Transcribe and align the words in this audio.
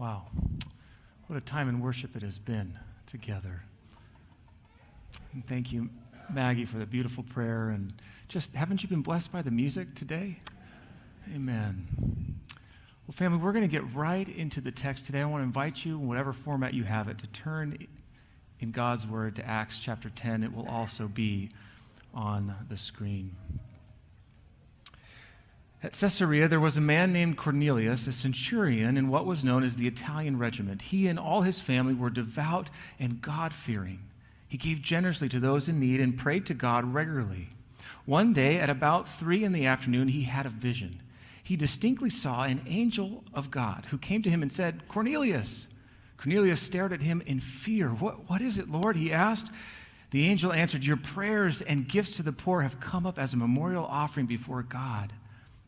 Wow. 0.00 0.22
What 1.26 1.36
a 1.36 1.42
time 1.42 1.68
in 1.68 1.80
worship 1.80 2.16
it 2.16 2.22
has 2.22 2.38
been 2.38 2.78
together. 3.06 3.64
And 5.34 5.46
thank 5.46 5.72
you, 5.72 5.90
Maggie, 6.32 6.64
for 6.64 6.78
the 6.78 6.86
beautiful 6.86 7.22
prayer. 7.22 7.68
And 7.68 7.92
just 8.26 8.54
haven't 8.54 8.82
you 8.82 8.88
been 8.88 9.02
blessed 9.02 9.30
by 9.30 9.42
the 9.42 9.50
music 9.50 9.94
today? 9.94 10.38
Amen. 11.34 12.40
Well, 13.06 13.12
family, 13.12 13.40
we're 13.40 13.52
going 13.52 13.60
to 13.60 13.68
get 13.68 13.94
right 13.94 14.26
into 14.26 14.62
the 14.62 14.72
text 14.72 15.04
today. 15.04 15.20
I 15.20 15.26
want 15.26 15.42
to 15.42 15.44
invite 15.44 15.84
you, 15.84 15.96
in 15.96 16.08
whatever 16.08 16.32
format 16.32 16.72
you 16.72 16.84
have 16.84 17.06
it, 17.06 17.18
to 17.18 17.26
turn 17.26 17.86
in 18.58 18.70
God's 18.70 19.06
Word 19.06 19.36
to 19.36 19.46
Acts 19.46 19.78
chapter 19.78 20.08
10. 20.08 20.42
It 20.42 20.54
will 20.54 20.66
also 20.66 21.08
be 21.08 21.50
on 22.14 22.54
the 22.70 22.78
screen. 22.78 23.36
At 25.82 25.92
Caesarea, 25.92 26.46
there 26.46 26.60
was 26.60 26.76
a 26.76 26.82
man 26.82 27.10
named 27.12 27.38
Cornelius, 27.38 28.06
a 28.06 28.12
centurion 28.12 28.98
in 28.98 29.08
what 29.08 29.24
was 29.24 29.42
known 29.42 29.64
as 29.64 29.76
the 29.76 29.86
Italian 29.86 30.38
regiment. 30.38 30.82
He 30.82 31.06
and 31.06 31.18
all 31.18 31.42
his 31.42 31.58
family 31.58 31.94
were 31.94 32.10
devout 32.10 32.68
and 32.98 33.22
God 33.22 33.54
fearing. 33.54 34.00
He 34.46 34.58
gave 34.58 34.82
generously 34.82 35.28
to 35.30 35.40
those 35.40 35.68
in 35.68 35.80
need 35.80 36.00
and 36.00 36.18
prayed 36.18 36.44
to 36.46 36.54
God 36.54 36.92
regularly. 36.92 37.50
One 38.04 38.34
day, 38.34 38.58
at 38.58 38.68
about 38.68 39.08
three 39.08 39.42
in 39.42 39.52
the 39.52 39.66
afternoon, 39.66 40.08
he 40.08 40.24
had 40.24 40.44
a 40.44 40.50
vision. 40.50 41.00
He 41.42 41.56
distinctly 41.56 42.10
saw 42.10 42.42
an 42.42 42.62
angel 42.66 43.24
of 43.32 43.50
God 43.50 43.86
who 43.90 43.96
came 43.96 44.22
to 44.22 44.30
him 44.30 44.42
and 44.42 44.52
said, 44.52 44.86
Cornelius. 44.88 45.66
Cornelius 46.18 46.60
stared 46.60 46.92
at 46.92 47.02
him 47.02 47.22
in 47.24 47.40
fear. 47.40 47.88
What, 47.88 48.28
what 48.28 48.42
is 48.42 48.58
it, 48.58 48.70
Lord? 48.70 48.96
He 48.96 49.12
asked. 49.12 49.50
The 50.10 50.26
angel 50.26 50.52
answered, 50.52 50.84
Your 50.84 50.96
prayers 50.96 51.62
and 51.62 51.88
gifts 51.88 52.16
to 52.16 52.22
the 52.22 52.32
poor 52.32 52.60
have 52.62 52.80
come 52.80 53.06
up 53.06 53.18
as 53.18 53.32
a 53.32 53.38
memorial 53.38 53.86
offering 53.86 54.26
before 54.26 54.62
God. 54.62 55.12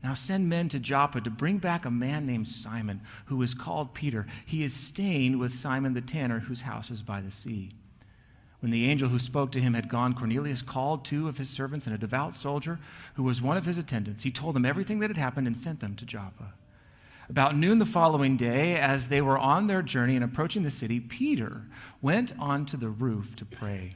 Now 0.03 0.15
send 0.15 0.49
men 0.49 0.69
to 0.71 0.81
Joppa 0.81 1.21
to 1.21 1.31
bring 1.31 1.59
back 1.59 1.85
a 1.85 1.91
man 1.91 2.27
named 2.27 2.49
Simon, 2.49 3.03
who 3.27 3.41
is 3.43 3.55
called 3.55 3.95
Peter. 3.95 4.27
He 4.45 4.65
is 4.65 4.75
staying 4.75 5.39
with 5.39 5.53
Simon 5.53 5.95
the 5.95 6.01
tanner, 6.01 6.41
whose 6.41 6.63
house 6.63 6.91
is 6.91 7.03
by 7.03 7.21
the 7.21 7.31
sea. 7.31 7.71
When 8.61 8.71
the 8.71 8.89
angel 8.89 9.09
who 9.09 9.19
spoke 9.19 9.51
to 9.53 9.61
him 9.61 9.75
had 9.75 9.89
gone, 9.89 10.15
Cornelius 10.15 10.63
called 10.63 11.05
two 11.05 11.29
of 11.29 11.39
his 11.39 11.51
servants 11.51 11.87
and 11.87 11.95
a 11.95 11.99
devout 11.99 12.35
soldier 12.35 12.79
who 13.15 13.23
was 13.23 13.43
one 13.43 13.57
of 13.57 13.65
his 13.65 13.79
attendants. 13.79 14.23
He 14.23 14.31
told 14.31 14.55
them 14.55 14.65
everything 14.65 15.01
that 15.01 15.11
had 15.11 15.17
happened 15.17 15.49
and 15.49 15.57
sent 15.57 15.81
them 15.81 15.97
to 15.97 16.07
Joppa. 16.07 16.55
About 17.29 17.57
noon 17.57 17.79
the 17.79 17.87
following 17.87 18.37
day, 18.37 18.77
as 18.77 19.09
they 19.09 19.21
were 19.21 19.39
on 19.39 19.67
their 19.67 19.83
journey 19.83 20.17
and 20.17 20.25
approaching 20.25 20.63
the 20.63 20.71
city, 20.71 21.01
Peter 21.01 21.63
went 22.01 22.33
onto 22.39 22.77
the 22.77 22.89
roof 22.89 23.35
to 23.37 23.45
pray. 23.45 23.95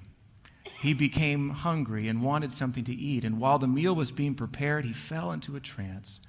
He 0.80 0.92
became 0.92 1.50
hungry 1.50 2.06
and 2.08 2.22
wanted 2.22 2.52
something 2.52 2.84
to 2.84 2.94
eat, 2.94 3.24
and 3.24 3.40
while 3.40 3.58
the 3.58 3.66
meal 3.66 3.94
was 3.94 4.10
being 4.10 4.34
prepared, 4.34 4.84
he 4.84 4.92
fell 4.92 5.32
into 5.32 5.56
a 5.56 5.60
trance. 5.60 6.20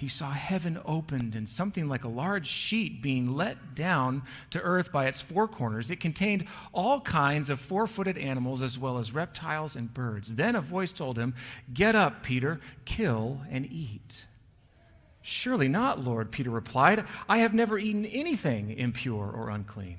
He 0.00 0.08
saw 0.08 0.30
heaven 0.30 0.80
opened 0.86 1.34
and 1.34 1.46
something 1.46 1.86
like 1.86 2.04
a 2.04 2.08
large 2.08 2.46
sheet 2.46 3.02
being 3.02 3.30
let 3.36 3.74
down 3.74 4.22
to 4.48 4.58
earth 4.62 4.90
by 4.90 5.06
its 5.06 5.20
four 5.20 5.46
corners. 5.46 5.90
It 5.90 6.00
contained 6.00 6.46
all 6.72 7.02
kinds 7.02 7.50
of 7.50 7.60
four 7.60 7.86
footed 7.86 8.16
animals 8.16 8.62
as 8.62 8.78
well 8.78 8.96
as 8.96 9.12
reptiles 9.12 9.76
and 9.76 9.92
birds. 9.92 10.36
Then 10.36 10.56
a 10.56 10.62
voice 10.62 10.92
told 10.92 11.18
him, 11.18 11.34
Get 11.74 11.94
up, 11.94 12.22
Peter, 12.22 12.60
kill 12.86 13.42
and 13.50 13.70
eat. 13.70 14.24
Surely 15.20 15.68
not, 15.68 16.02
Lord, 16.02 16.30
Peter 16.30 16.48
replied. 16.48 17.04
I 17.28 17.38
have 17.38 17.52
never 17.52 17.78
eaten 17.78 18.06
anything 18.06 18.70
impure 18.70 19.30
or 19.30 19.50
unclean. 19.50 19.98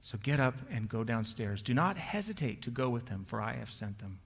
So 0.00 0.18
get 0.22 0.40
up 0.40 0.54
and 0.70 0.88
go 0.88 1.04
downstairs. 1.04 1.62
Do 1.62 1.74
not 1.74 1.96
hesitate 1.96 2.62
to 2.62 2.70
go 2.70 2.88
with 2.88 3.06
them, 3.06 3.24
for 3.26 3.40
I 3.40 3.54
have 3.54 3.70
sent 3.70 3.98
them. 3.98 4.20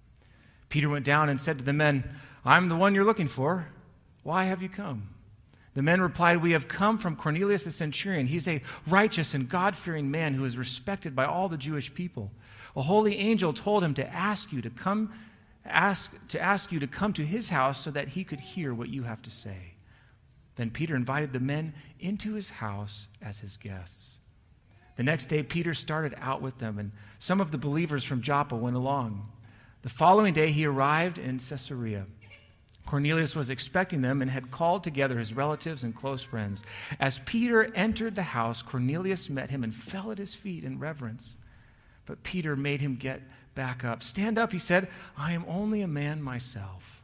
Peter 0.68 0.88
went 0.88 1.04
down 1.04 1.28
and 1.28 1.40
said 1.40 1.58
to 1.58 1.64
the 1.64 1.72
men, 1.72 2.08
I'm 2.44 2.68
the 2.68 2.76
one 2.76 2.94
you're 2.94 3.04
looking 3.04 3.28
for. 3.28 3.68
Why 4.22 4.44
have 4.44 4.62
you 4.62 4.68
come? 4.68 5.08
The 5.74 5.82
men 5.82 6.00
replied, 6.00 6.38
We 6.42 6.52
have 6.52 6.68
come 6.68 6.98
from 6.98 7.16
Cornelius 7.16 7.64
the 7.64 7.70
centurion. 7.70 8.28
He's 8.28 8.46
a 8.46 8.62
righteous 8.86 9.34
and 9.34 9.48
God 9.48 9.76
fearing 9.76 10.10
man 10.10 10.34
who 10.34 10.44
is 10.44 10.56
respected 10.56 11.16
by 11.16 11.24
all 11.24 11.48
the 11.48 11.56
Jewish 11.56 11.92
people. 11.92 12.30
A 12.76 12.82
holy 12.82 13.16
angel 13.16 13.52
told 13.52 13.82
him 13.84 13.94
to 13.94 14.14
ask 14.14 14.52
you 14.52 14.62
to 14.62 14.70
come, 14.70 15.12
ask, 15.64 16.12
to 16.28 16.40
ask 16.40 16.72
you 16.72 16.78
to 16.80 16.86
come 16.86 17.12
to 17.14 17.26
his 17.26 17.48
house 17.48 17.78
so 17.78 17.90
that 17.90 18.08
he 18.08 18.24
could 18.24 18.40
hear 18.40 18.72
what 18.72 18.88
you 18.88 19.02
have 19.02 19.22
to 19.22 19.30
say. 19.30 19.74
Then 20.56 20.70
Peter 20.70 20.94
invited 20.94 21.32
the 21.32 21.40
men 21.40 21.74
into 21.98 22.34
his 22.34 22.50
house 22.50 23.08
as 23.20 23.40
his 23.40 23.56
guests. 23.56 24.18
The 24.96 25.02
next 25.02 25.26
day, 25.26 25.42
Peter 25.42 25.74
started 25.74 26.14
out 26.20 26.40
with 26.40 26.58
them, 26.58 26.78
and 26.78 26.92
some 27.18 27.40
of 27.40 27.50
the 27.50 27.58
believers 27.58 28.04
from 28.04 28.22
Joppa 28.22 28.54
went 28.54 28.76
along. 28.76 29.28
The 29.82 29.88
following 29.88 30.32
day, 30.32 30.50
he 30.50 30.64
arrived 30.64 31.18
in 31.18 31.38
Caesarea. 31.38 32.06
Cornelius 32.86 33.34
was 33.34 33.50
expecting 33.50 34.02
them 34.02 34.20
and 34.20 34.30
had 34.30 34.50
called 34.50 34.84
together 34.84 35.18
his 35.18 35.32
relatives 35.32 35.82
and 35.82 35.94
close 35.94 36.22
friends. 36.22 36.62
As 37.00 37.18
Peter 37.20 37.74
entered 37.74 38.14
the 38.14 38.22
house, 38.22 38.62
Cornelius 38.62 39.30
met 39.30 39.50
him 39.50 39.64
and 39.64 39.74
fell 39.74 40.10
at 40.10 40.18
his 40.18 40.34
feet 40.34 40.64
in 40.64 40.78
reverence. 40.78 41.36
But 42.06 42.22
Peter 42.22 42.56
made 42.56 42.80
him 42.80 42.96
get 42.96 43.22
back 43.54 43.84
up. 43.84 44.02
Stand 44.02 44.38
up, 44.38 44.52
he 44.52 44.58
said. 44.58 44.88
I 45.16 45.32
am 45.32 45.44
only 45.48 45.80
a 45.80 45.88
man 45.88 46.22
myself. 46.22 47.02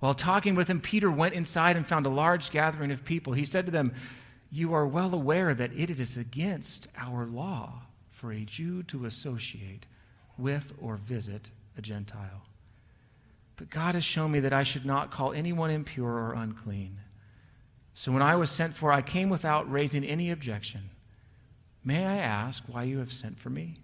While 0.00 0.14
talking 0.14 0.54
with 0.54 0.68
him, 0.68 0.80
Peter 0.80 1.10
went 1.10 1.34
inside 1.34 1.76
and 1.76 1.86
found 1.86 2.06
a 2.06 2.10
large 2.10 2.50
gathering 2.50 2.90
of 2.90 3.04
people. 3.04 3.34
He 3.34 3.44
said 3.44 3.66
to 3.66 3.72
them, 3.72 3.94
you 4.56 4.72
are 4.72 4.86
well 4.86 5.12
aware 5.14 5.54
that 5.54 5.72
it 5.72 5.90
is 5.90 6.16
against 6.16 6.86
our 6.96 7.26
law 7.26 7.82
for 8.10 8.32
a 8.32 8.44
Jew 8.44 8.82
to 8.84 9.04
associate 9.04 9.86
with 10.38 10.72
or 10.80 10.96
visit 10.96 11.50
a 11.76 11.82
Gentile. 11.82 12.46
But 13.56 13.70
God 13.70 13.94
has 13.94 14.04
shown 14.04 14.32
me 14.32 14.40
that 14.40 14.52
I 14.52 14.62
should 14.62 14.86
not 14.86 15.10
call 15.10 15.32
anyone 15.32 15.70
impure 15.70 16.12
or 16.12 16.34
unclean. 16.34 16.98
So 17.94 18.12
when 18.12 18.22
I 18.22 18.36
was 18.36 18.50
sent 18.50 18.74
for, 18.74 18.92
I 18.92 19.02
came 19.02 19.28
without 19.28 19.70
raising 19.70 20.04
any 20.04 20.30
objection. 20.30 20.90
May 21.84 22.06
I 22.06 22.16
ask 22.16 22.64
why 22.66 22.84
you 22.84 22.98
have 22.98 23.12
sent 23.12 23.38
for 23.38 23.50
me? 23.50 23.78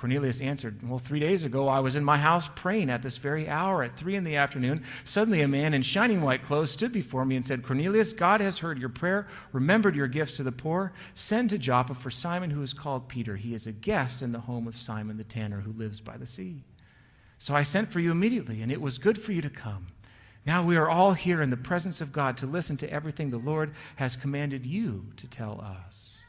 Cornelius 0.00 0.40
answered, 0.40 0.88
Well, 0.88 0.98
three 0.98 1.20
days 1.20 1.44
ago 1.44 1.68
I 1.68 1.80
was 1.80 1.94
in 1.94 2.04
my 2.04 2.16
house 2.16 2.48
praying 2.48 2.88
at 2.88 3.02
this 3.02 3.18
very 3.18 3.46
hour 3.46 3.82
at 3.82 3.98
three 3.98 4.16
in 4.16 4.24
the 4.24 4.34
afternoon. 4.34 4.82
Suddenly 5.04 5.42
a 5.42 5.48
man 5.48 5.74
in 5.74 5.82
shining 5.82 6.22
white 6.22 6.42
clothes 6.42 6.70
stood 6.70 6.90
before 6.90 7.26
me 7.26 7.36
and 7.36 7.44
said, 7.44 7.62
Cornelius, 7.62 8.14
God 8.14 8.40
has 8.40 8.60
heard 8.60 8.78
your 8.78 8.88
prayer, 8.88 9.28
remembered 9.52 9.94
your 9.94 10.06
gifts 10.06 10.38
to 10.38 10.42
the 10.42 10.52
poor. 10.52 10.94
Send 11.12 11.50
to 11.50 11.58
Joppa 11.58 11.92
for 11.92 12.10
Simon, 12.10 12.48
who 12.48 12.62
is 12.62 12.72
called 12.72 13.08
Peter. 13.08 13.36
He 13.36 13.52
is 13.52 13.66
a 13.66 13.72
guest 13.72 14.22
in 14.22 14.32
the 14.32 14.40
home 14.40 14.66
of 14.66 14.74
Simon 14.74 15.18
the 15.18 15.24
tanner, 15.24 15.60
who 15.60 15.72
lives 15.72 16.00
by 16.00 16.16
the 16.16 16.24
sea. 16.24 16.64
So 17.36 17.54
I 17.54 17.62
sent 17.62 17.92
for 17.92 18.00
you 18.00 18.10
immediately, 18.10 18.62
and 18.62 18.72
it 18.72 18.80
was 18.80 18.96
good 18.96 19.20
for 19.20 19.32
you 19.32 19.42
to 19.42 19.50
come. 19.50 19.88
Now 20.46 20.62
we 20.62 20.78
are 20.78 20.88
all 20.88 21.12
here 21.12 21.42
in 21.42 21.50
the 21.50 21.58
presence 21.58 22.00
of 22.00 22.10
God 22.10 22.38
to 22.38 22.46
listen 22.46 22.78
to 22.78 22.90
everything 22.90 23.28
the 23.28 23.36
Lord 23.36 23.74
has 23.96 24.16
commanded 24.16 24.64
you 24.64 25.08
to 25.18 25.26
tell 25.26 25.60
us. 25.60 26.20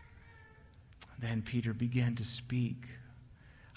Then 1.17 1.41
Peter 1.41 1.73
began 1.73 2.15
to 2.15 2.25
speak. 2.25 2.87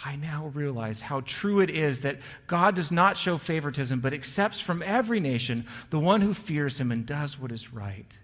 I 0.06 0.16
now 0.16 0.50
realize 0.52 1.00
how 1.00 1.22
true 1.22 1.60
it 1.60 1.70
is 1.70 2.00
that 2.00 2.18
God 2.46 2.74
does 2.74 2.92
not 2.92 3.16
show 3.16 3.38
favoritism, 3.38 4.00
but 4.00 4.12
accepts 4.12 4.60
from 4.60 4.82
every 4.82 5.18
nation 5.18 5.66
the 5.88 5.98
one 5.98 6.20
who 6.20 6.34
fears 6.34 6.78
him 6.78 6.92
and 6.92 7.06
does 7.06 7.40
what 7.40 7.50
is 7.50 7.72
right. 7.72 8.18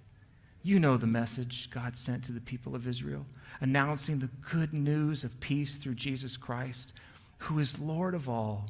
You 0.62 0.78
know 0.78 0.98
the 0.98 1.06
message 1.06 1.70
God 1.70 1.96
sent 1.96 2.24
to 2.24 2.32
the 2.32 2.40
people 2.40 2.74
of 2.74 2.86
Israel, 2.86 3.24
announcing 3.62 4.18
the 4.18 4.28
good 4.50 4.74
news 4.74 5.24
of 5.24 5.40
peace 5.40 5.78
through 5.78 5.94
Jesus 5.94 6.36
Christ, 6.36 6.92
who 7.38 7.58
is 7.58 7.78
Lord 7.78 8.14
of 8.14 8.28
all. 8.28 8.68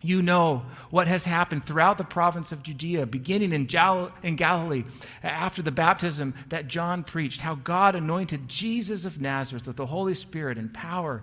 You 0.00 0.22
know 0.22 0.62
what 0.88 1.08
has 1.08 1.26
happened 1.26 1.66
throughout 1.66 1.98
the 1.98 2.04
province 2.04 2.52
of 2.52 2.62
Judea, 2.62 3.04
beginning 3.04 3.52
in, 3.52 3.68
in 4.22 4.36
Galilee 4.36 4.84
after 5.22 5.60
the 5.60 5.70
baptism 5.70 6.32
that 6.48 6.68
John 6.68 7.04
preached, 7.04 7.42
how 7.42 7.54
God 7.54 7.94
anointed 7.94 8.48
Jesus 8.48 9.04
of 9.04 9.20
Nazareth 9.20 9.66
with 9.66 9.76
the 9.76 9.86
Holy 9.86 10.14
Spirit 10.14 10.56
and 10.56 10.72
power 10.72 11.22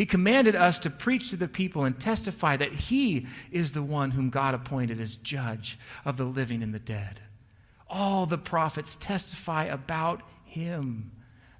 He 0.00 0.06
commanded 0.06 0.56
us 0.56 0.78
to 0.78 0.88
preach 0.88 1.28
to 1.28 1.36
the 1.36 1.46
people 1.46 1.84
and 1.84 2.00
testify 2.00 2.56
that 2.56 2.72
He 2.72 3.26
is 3.50 3.72
the 3.72 3.82
one 3.82 4.12
whom 4.12 4.30
God 4.30 4.54
appointed 4.54 4.98
as 4.98 5.14
judge 5.14 5.78
of 6.06 6.16
the 6.16 6.24
living 6.24 6.62
and 6.62 6.72
the 6.72 6.78
dead. 6.78 7.20
All 7.86 8.24
the 8.24 8.38
prophets 8.38 8.96
testify 8.96 9.64
about 9.64 10.22
Him, 10.42 11.12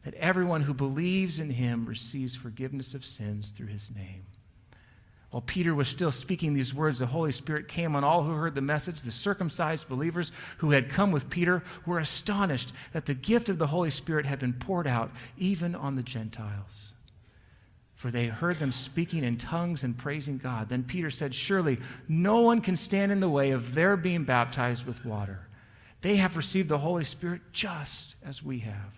that 0.06 0.14
everyone 0.14 0.62
who 0.62 0.72
believes 0.72 1.38
in 1.38 1.50
Him 1.50 1.84
receives 1.84 2.34
forgiveness 2.34 2.94
of 2.94 3.04
sins 3.04 3.50
through 3.50 3.66
His 3.66 3.94
name. 3.94 4.24
While 5.30 5.42
Peter 5.42 5.74
was 5.74 5.88
still 5.88 6.10
speaking 6.10 6.54
these 6.54 6.72
words, 6.72 7.00
the 7.00 7.08
Holy 7.08 7.32
Spirit 7.32 7.68
came 7.68 7.94
on 7.94 8.04
all 8.04 8.22
who 8.22 8.32
heard 8.32 8.54
the 8.54 8.62
message. 8.62 9.02
The 9.02 9.10
circumcised 9.10 9.86
believers 9.86 10.32
who 10.56 10.70
had 10.70 10.88
come 10.88 11.12
with 11.12 11.28
Peter 11.28 11.62
were 11.84 11.98
astonished 11.98 12.72
that 12.94 13.04
the 13.04 13.12
gift 13.12 13.50
of 13.50 13.58
the 13.58 13.66
Holy 13.66 13.90
Spirit 13.90 14.24
had 14.24 14.38
been 14.38 14.54
poured 14.54 14.86
out 14.86 15.10
even 15.36 15.74
on 15.74 15.96
the 15.96 16.02
Gentiles. 16.02 16.92
For 18.00 18.10
they 18.10 18.28
heard 18.28 18.56
them 18.58 18.72
speaking 18.72 19.24
in 19.24 19.36
tongues 19.36 19.84
and 19.84 19.94
praising 19.94 20.38
God. 20.38 20.70
Then 20.70 20.84
Peter 20.84 21.10
said, 21.10 21.34
Surely 21.34 21.78
no 22.08 22.40
one 22.40 22.62
can 22.62 22.74
stand 22.74 23.12
in 23.12 23.20
the 23.20 23.28
way 23.28 23.50
of 23.50 23.74
their 23.74 23.94
being 23.94 24.24
baptized 24.24 24.86
with 24.86 25.04
water. 25.04 25.48
They 26.00 26.16
have 26.16 26.34
received 26.34 26.70
the 26.70 26.78
Holy 26.78 27.04
Spirit 27.04 27.42
just 27.52 28.16
as 28.24 28.42
we 28.42 28.60
have. 28.60 28.96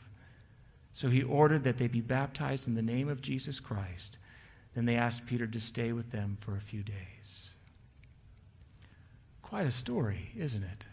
So 0.93 1.09
he 1.09 1.21
ordered 1.21 1.65
that 1.65 1.79
they 1.79 1.89
be 1.89 2.01
baptized 2.01 2.69
in 2.69 2.77
the 2.77 2.81
name 2.81 3.09
of 3.09 3.21
Jesus 3.21 3.59
Christ. 3.59 4.19
Then 4.77 4.85
they 4.85 4.95
asked 4.95 5.27
Peter 5.27 5.49
to 5.49 5.59
stay 5.59 5.91
with 5.93 6.13
them 6.13 6.39
for 6.39 6.57
a 6.57 6.61
few 6.61 6.85
days. 6.85 7.51
Quite 9.43 9.67
a 9.67 9.73
story, 9.73 10.31
isn't 10.39 10.63
it? 10.63 10.87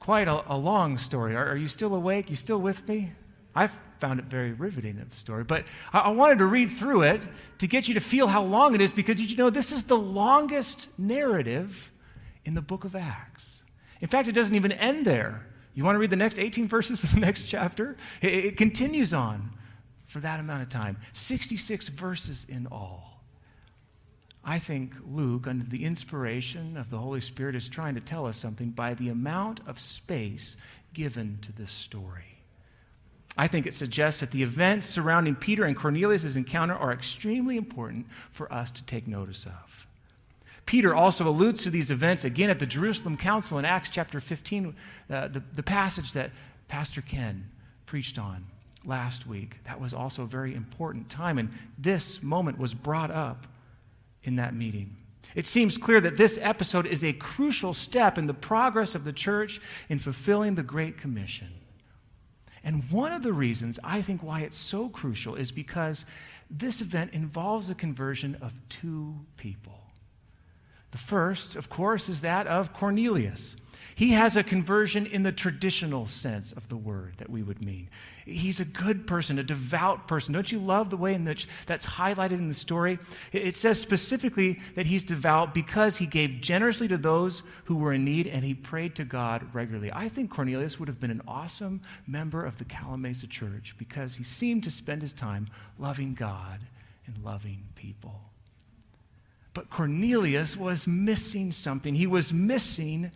Quite 0.00 0.26
a, 0.26 0.42
a 0.52 0.58
long 0.58 0.98
story. 0.98 1.36
Are, 1.36 1.50
are, 1.50 1.56
you 1.56 1.68
still 1.68 1.94
awake? 1.94 2.30
You 2.30 2.34
still 2.34 2.58
with 2.58 2.88
me? 2.88 3.12
I 3.54 3.70
found 3.98 4.20
it 4.20 4.26
very 4.26 4.52
riveting 4.52 4.98
of 5.00 5.12
a 5.12 5.14
story, 5.14 5.44
but 5.44 5.64
I, 5.92 6.00
I 6.00 6.08
wanted 6.08 6.38
to 6.38 6.46
read 6.46 6.70
through 6.70 7.02
it 7.02 7.28
to 7.58 7.66
get 7.66 7.88
you 7.88 7.94
to 7.94 8.00
feel 8.00 8.28
how 8.28 8.42
long 8.42 8.74
it 8.74 8.80
is 8.80 8.92
because 8.92 9.16
did 9.16 9.30
you 9.30 9.36
know 9.36 9.50
this 9.50 9.72
is 9.72 9.84
the 9.84 9.98
longest 9.98 10.88
narrative 10.98 11.90
in 12.44 12.54
the 12.54 12.62
book 12.62 12.84
of 12.84 12.96
Acts? 12.96 13.62
In 14.00 14.08
fact, 14.08 14.28
it 14.28 14.32
doesn't 14.32 14.54
even 14.54 14.72
end 14.72 15.04
there. 15.04 15.46
You 15.74 15.84
want 15.84 15.94
to 15.94 15.98
read 16.00 16.10
the 16.10 16.16
next 16.16 16.38
18 16.38 16.68
verses 16.68 17.04
of 17.04 17.14
the 17.14 17.20
next 17.20 17.44
chapter? 17.44 17.96
It, 18.20 18.32
it 18.32 18.56
continues 18.56 19.14
on 19.14 19.50
for 20.06 20.20
that 20.20 20.40
amount 20.40 20.62
of 20.62 20.68
time 20.68 20.96
66 21.12 21.88
verses 21.88 22.46
in 22.48 22.66
all. 22.66 23.22
I 24.44 24.58
think 24.58 24.94
Luke, 25.04 25.46
under 25.46 25.64
the 25.64 25.84
inspiration 25.84 26.76
of 26.76 26.88
the 26.88 26.98
Holy 26.98 27.20
Spirit, 27.20 27.54
is 27.54 27.68
trying 27.68 27.94
to 27.96 28.00
tell 28.00 28.26
us 28.26 28.38
something 28.38 28.70
by 28.70 28.94
the 28.94 29.10
amount 29.10 29.60
of 29.66 29.78
space 29.78 30.56
given 30.94 31.38
to 31.42 31.52
this 31.52 31.70
story. 31.70 32.37
I 33.38 33.46
think 33.46 33.66
it 33.66 33.74
suggests 33.74 34.20
that 34.20 34.32
the 34.32 34.42
events 34.42 34.84
surrounding 34.84 35.36
Peter 35.36 35.64
and 35.64 35.76
Cornelius' 35.76 36.34
encounter 36.34 36.74
are 36.74 36.92
extremely 36.92 37.56
important 37.56 38.06
for 38.32 38.52
us 38.52 38.72
to 38.72 38.84
take 38.84 39.06
notice 39.06 39.46
of. 39.46 39.86
Peter 40.66 40.92
also 40.92 41.26
alludes 41.26 41.62
to 41.62 41.70
these 41.70 41.90
events 41.90 42.24
again 42.24 42.50
at 42.50 42.58
the 42.58 42.66
Jerusalem 42.66 43.16
Council 43.16 43.56
in 43.56 43.64
Acts 43.64 43.90
chapter 43.90 44.18
15, 44.20 44.74
uh, 45.08 45.28
the, 45.28 45.42
the 45.54 45.62
passage 45.62 46.12
that 46.12 46.32
Pastor 46.66 47.00
Ken 47.00 47.48
preached 47.86 48.18
on 48.18 48.44
last 48.84 49.24
week. 49.24 49.60
That 49.64 49.80
was 49.80 49.94
also 49.94 50.24
a 50.24 50.26
very 50.26 50.52
important 50.52 51.08
time, 51.08 51.38
and 51.38 51.50
this 51.78 52.22
moment 52.22 52.58
was 52.58 52.74
brought 52.74 53.12
up 53.12 53.46
in 54.24 54.34
that 54.36 54.52
meeting. 54.52 54.96
It 55.36 55.46
seems 55.46 55.78
clear 55.78 56.00
that 56.00 56.16
this 56.16 56.38
episode 56.42 56.86
is 56.86 57.04
a 57.04 57.12
crucial 57.12 57.72
step 57.72 58.18
in 58.18 58.26
the 58.26 58.34
progress 58.34 58.96
of 58.96 59.04
the 59.04 59.12
church 59.12 59.60
in 59.88 60.00
fulfilling 60.00 60.56
the 60.56 60.62
Great 60.64 60.98
Commission. 60.98 61.48
And 62.64 62.90
one 62.90 63.12
of 63.12 63.22
the 63.22 63.32
reasons 63.32 63.78
I 63.82 64.02
think 64.02 64.22
why 64.22 64.40
it's 64.40 64.56
so 64.56 64.88
crucial 64.88 65.34
is 65.34 65.50
because 65.50 66.04
this 66.50 66.80
event 66.80 67.12
involves 67.12 67.68
the 67.68 67.74
conversion 67.74 68.36
of 68.40 68.60
two 68.68 69.20
people. 69.36 69.80
The 70.90 70.98
first, 70.98 71.56
of 71.56 71.68
course, 71.68 72.08
is 72.08 72.22
that 72.22 72.46
of 72.46 72.72
Cornelius. 72.72 73.56
He 73.98 74.10
has 74.10 74.36
a 74.36 74.44
conversion 74.44 75.06
in 75.06 75.24
the 75.24 75.32
traditional 75.32 76.06
sense 76.06 76.52
of 76.52 76.68
the 76.68 76.76
word 76.76 77.14
that 77.16 77.28
we 77.28 77.42
would 77.42 77.64
mean. 77.64 77.90
He's 78.24 78.60
a 78.60 78.64
good 78.64 79.08
person, 79.08 79.40
a 79.40 79.42
devout 79.42 80.06
person. 80.06 80.32
Don't 80.32 80.52
you 80.52 80.60
love 80.60 80.90
the 80.90 80.96
way 80.96 81.14
in 81.14 81.24
which 81.24 81.48
that's 81.66 81.84
highlighted 81.84 82.38
in 82.38 82.46
the 82.46 82.54
story? 82.54 83.00
It 83.32 83.56
says 83.56 83.80
specifically 83.80 84.60
that 84.76 84.86
he's 84.86 85.02
devout 85.02 85.52
because 85.52 85.96
he 85.96 86.06
gave 86.06 86.40
generously 86.40 86.86
to 86.86 86.96
those 86.96 87.42
who 87.64 87.74
were 87.74 87.92
in 87.92 88.04
need 88.04 88.28
and 88.28 88.44
he 88.44 88.54
prayed 88.54 88.94
to 88.94 89.04
God 89.04 89.52
regularly. 89.52 89.90
I 89.92 90.08
think 90.08 90.30
Cornelius 90.30 90.78
would 90.78 90.86
have 90.86 91.00
been 91.00 91.10
an 91.10 91.22
awesome 91.26 91.80
member 92.06 92.46
of 92.46 92.58
the 92.58 92.64
Calimesa 92.64 93.28
church 93.28 93.74
because 93.78 94.14
he 94.14 94.22
seemed 94.22 94.62
to 94.62 94.70
spend 94.70 95.02
his 95.02 95.12
time 95.12 95.48
loving 95.76 96.14
God 96.14 96.60
and 97.04 97.18
loving 97.24 97.64
people. 97.74 98.20
But 99.54 99.70
Cornelius 99.70 100.56
was 100.56 100.86
missing 100.86 101.50
something. 101.50 101.96
He 101.96 102.06
was 102.06 102.32
missing 102.32 103.10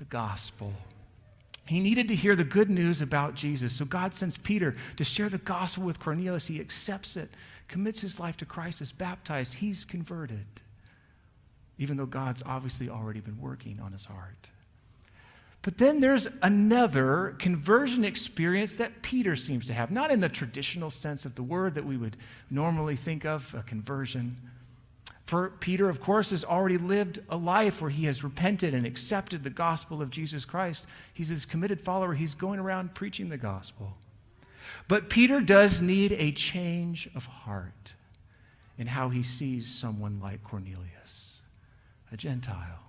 the 0.00 0.06
gospel. 0.06 0.72
He 1.66 1.78
needed 1.78 2.08
to 2.08 2.16
hear 2.16 2.34
the 2.34 2.42
good 2.42 2.70
news 2.70 3.02
about 3.02 3.34
Jesus. 3.34 3.74
So 3.74 3.84
God 3.84 4.14
sends 4.14 4.38
Peter 4.38 4.74
to 4.96 5.04
share 5.04 5.28
the 5.28 5.38
gospel 5.38 5.84
with 5.84 6.00
Cornelius. 6.00 6.46
He 6.46 6.58
accepts 6.58 7.18
it, 7.18 7.30
commits 7.68 8.00
his 8.00 8.18
life 8.18 8.36
to 8.38 8.46
Christ, 8.46 8.80
is 8.80 8.92
baptized. 8.92 9.54
He's 9.54 9.84
converted, 9.84 10.62
even 11.78 11.98
though 11.98 12.06
God's 12.06 12.42
obviously 12.46 12.88
already 12.88 13.20
been 13.20 13.38
working 13.38 13.78
on 13.78 13.92
his 13.92 14.06
heart. 14.06 14.48
But 15.60 15.76
then 15.76 16.00
there's 16.00 16.26
another 16.42 17.36
conversion 17.38 18.06
experience 18.06 18.76
that 18.76 19.02
Peter 19.02 19.36
seems 19.36 19.66
to 19.66 19.74
have, 19.74 19.90
not 19.90 20.10
in 20.10 20.20
the 20.20 20.30
traditional 20.30 20.88
sense 20.88 21.26
of 21.26 21.34
the 21.34 21.42
word 21.42 21.74
that 21.74 21.84
we 21.84 21.98
would 21.98 22.16
normally 22.48 22.96
think 22.96 23.26
of, 23.26 23.54
a 23.54 23.62
conversion 23.62 24.38
for 25.30 25.50
Peter, 25.60 25.88
of 25.88 26.00
course, 26.00 26.30
has 26.30 26.44
already 26.44 26.76
lived 26.76 27.20
a 27.28 27.36
life 27.36 27.80
where 27.80 27.92
he 27.92 28.06
has 28.06 28.24
repented 28.24 28.74
and 28.74 28.84
accepted 28.84 29.44
the 29.44 29.48
gospel 29.48 30.02
of 30.02 30.10
Jesus 30.10 30.44
Christ. 30.44 30.88
He's 31.14 31.28
his 31.28 31.46
committed 31.46 31.80
follower. 31.80 32.14
He's 32.14 32.34
going 32.34 32.58
around 32.58 32.96
preaching 32.96 33.28
the 33.28 33.36
gospel. 33.36 33.96
But 34.88 35.08
Peter 35.08 35.40
does 35.40 35.80
need 35.80 36.10
a 36.14 36.32
change 36.32 37.08
of 37.14 37.26
heart 37.26 37.94
in 38.76 38.88
how 38.88 39.10
he 39.10 39.22
sees 39.22 39.72
someone 39.72 40.18
like 40.20 40.42
Cornelius, 40.42 41.42
a 42.10 42.16
Gentile. 42.16 42.80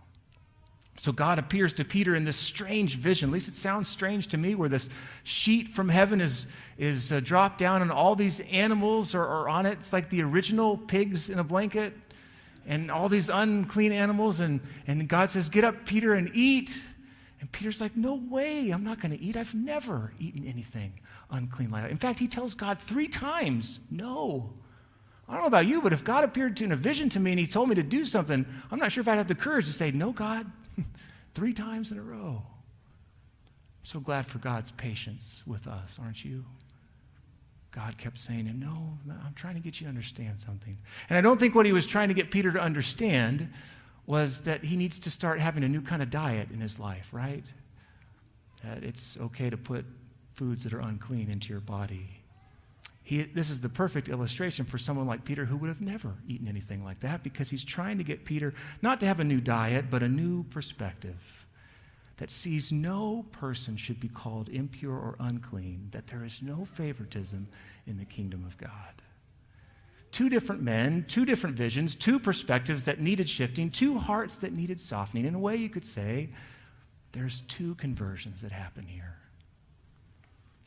So 0.97 1.11
God 1.11 1.37
appears 1.37 1.75
to 1.75 1.85
Peter 1.85 2.15
in 2.15 2.25
this 2.25 2.37
strange 2.37 2.95
vision. 2.95 3.29
At 3.29 3.33
least 3.33 3.49
it 3.49 3.53
sounds 3.53 3.87
strange 3.87 4.25
to 4.29 4.37
me, 4.37 4.55
where 4.55 4.67
this 4.67 4.89
sheet 5.23 5.67
from 5.67 5.89
heaven 5.89 6.19
is, 6.19 6.47
is 6.79 7.13
uh, 7.13 7.19
dropped 7.19 7.59
down 7.59 7.83
and 7.83 7.91
all 7.91 8.15
these 8.15 8.39
animals 8.39 9.13
are, 9.13 9.27
are 9.27 9.47
on 9.47 9.67
it. 9.67 9.73
It's 9.73 9.93
like 9.93 10.09
the 10.09 10.23
original 10.23 10.75
pigs 10.75 11.29
in 11.29 11.37
a 11.37 11.43
blanket 11.43 11.93
and 12.65 12.91
all 12.91 13.09
these 13.09 13.29
unclean 13.29 13.91
animals. 13.91 14.39
And, 14.39 14.61
and 14.87 15.07
God 15.07 15.29
says, 15.29 15.49
Get 15.49 15.63
up, 15.63 15.85
Peter, 15.85 16.13
and 16.13 16.29
eat. 16.33 16.83
And 17.39 17.51
Peter's 17.51 17.81
like, 17.81 17.95
No 17.95 18.15
way, 18.15 18.69
I'm 18.69 18.83
not 18.83 18.99
going 18.99 19.17
to 19.17 19.23
eat. 19.23 19.37
I've 19.37 19.55
never 19.55 20.13
eaten 20.19 20.45
anything 20.45 20.99
unclean 21.29 21.71
like 21.71 21.83
that. 21.83 21.91
In 21.91 21.97
fact, 21.97 22.19
he 22.19 22.27
tells 22.27 22.53
God 22.53 22.79
three 22.79 23.07
times, 23.07 23.79
No. 23.89 24.53
I 25.27 25.33
don't 25.33 25.43
know 25.43 25.47
about 25.47 25.67
you, 25.67 25.81
but 25.81 25.93
if 25.93 26.03
God 26.03 26.25
appeared 26.25 26.57
to 26.57 26.65
in 26.65 26.73
a 26.73 26.75
vision 26.75 27.07
to 27.09 27.19
me 27.19 27.31
and 27.31 27.39
he 27.39 27.47
told 27.47 27.69
me 27.69 27.75
to 27.75 27.83
do 27.83 28.03
something, 28.03 28.45
I'm 28.69 28.79
not 28.79 28.91
sure 28.91 29.01
if 29.01 29.07
I'd 29.07 29.15
have 29.15 29.29
the 29.29 29.35
courage 29.35 29.65
to 29.65 29.73
say, 29.73 29.91
No, 29.91 30.11
God, 30.11 30.51
three 31.33 31.53
times 31.53 31.91
in 31.91 31.97
a 31.97 32.03
row. 32.03 32.43
I'm 33.81 33.85
so 33.85 33.99
glad 33.99 34.27
for 34.27 34.37
God's 34.39 34.71
patience 34.71 35.41
with 35.47 35.67
us, 35.67 35.97
aren't 36.01 36.23
you? 36.23 36.45
God 37.71 37.97
kept 37.97 38.19
saying 38.19 38.45
to 38.45 38.51
him, 38.51 38.59
No, 38.59 38.97
I'm 39.25 39.33
trying 39.33 39.55
to 39.55 39.61
get 39.61 39.79
you 39.79 39.85
to 39.85 39.89
understand 39.89 40.39
something. 40.39 40.77
And 41.09 41.17
I 41.17 41.21
don't 41.21 41.39
think 41.39 41.55
what 41.55 41.65
he 41.65 41.71
was 41.71 41.85
trying 41.85 42.09
to 42.09 42.13
get 42.13 42.31
Peter 42.31 42.51
to 42.51 42.59
understand 42.59 43.51
was 44.05 44.41
that 44.43 44.65
he 44.65 44.75
needs 44.75 44.99
to 44.99 45.09
start 45.09 45.39
having 45.39 45.63
a 45.63 45.69
new 45.69 45.81
kind 45.81 46.01
of 46.01 46.09
diet 46.09 46.49
in 46.51 46.59
his 46.59 46.79
life, 46.79 47.09
right? 47.13 47.45
That 48.63 48.83
it's 48.83 49.17
okay 49.17 49.49
to 49.49 49.57
put 49.57 49.85
foods 50.33 50.63
that 50.63 50.73
are 50.73 50.79
unclean 50.79 51.29
into 51.29 51.49
your 51.49 51.61
body. 51.61 52.21
He, 53.03 53.23
this 53.23 53.49
is 53.49 53.61
the 53.61 53.69
perfect 53.69 54.09
illustration 54.09 54.65
for 54.65 54.77
someone 54.77 55.07
like 55.07 55.23
Peter 55.23 55.45
who 55.45 55.57
would 55.57 55.67
have 55.67 55.81
never 55.81 56.15
eaten 56.27 56.47
anything 56.47 56.83
like 56.83 56.99
that 57.01 57.23
because 57.23 57.49
he's 57.49 57.63
trying 57.63 57.97
to 57.97 58.03
get 58.03 58.25
Peter 58.25 58.53
not 58.81 58.99
to 58.99 59.05
have 59.05 59.19
a 59.19 59.23
new 59.23 59.39
diet, 59.39 59.85
but 59.89 60.03
a 60.03 60.07
new 60.07 60.43
perspective 60.43 61.40
that 62.17 62.29
sees 62.29 62.71
no 62.71 63.25
person 63.31 63.75
should 63.75 63.99
be 63.99 64.07
called 64.07 64.49
impure 64.49 64.93
or 64.93 65.15
unclean, 65.19 65.89
that 65.91 66.07
there 66.07 66.23
is 66.23 66.41
no 66.41 66.65
favoritism 66.65 67.47
in 67.87 67.97
the 67.97 68.05
kingdom 68.05 68.45
of 68.45 68.57
God. 68.57 68.69
Two 70.11 70.29
different 70.29 70.61
men, 70.61 71.05
two 71.07 71.25
different 71.25 71.55
visions, 71.55 71.95
two 71.95 72.19
perspectives 72.19 72.85
that 72.85 72.99
needed 72.99 73.29
shifting, 73.29 73.69
two 73.69 73.97
hearts 73.97 74.37
that 74.37 74.53
needed 74.53 74.79
softening. 74.79 75.25
In 75.25 75.35
a 75.35 75.39
way, 75.39 75.55
you 75.55 75.69
could 75.69 75.85
say 75.85 76.29
there's 77.13 77.41
two 77.41 77.75
conversions 77.75 78.41
that 78.41 78.51
happen 78.51 78.85
here. 78.85 79.15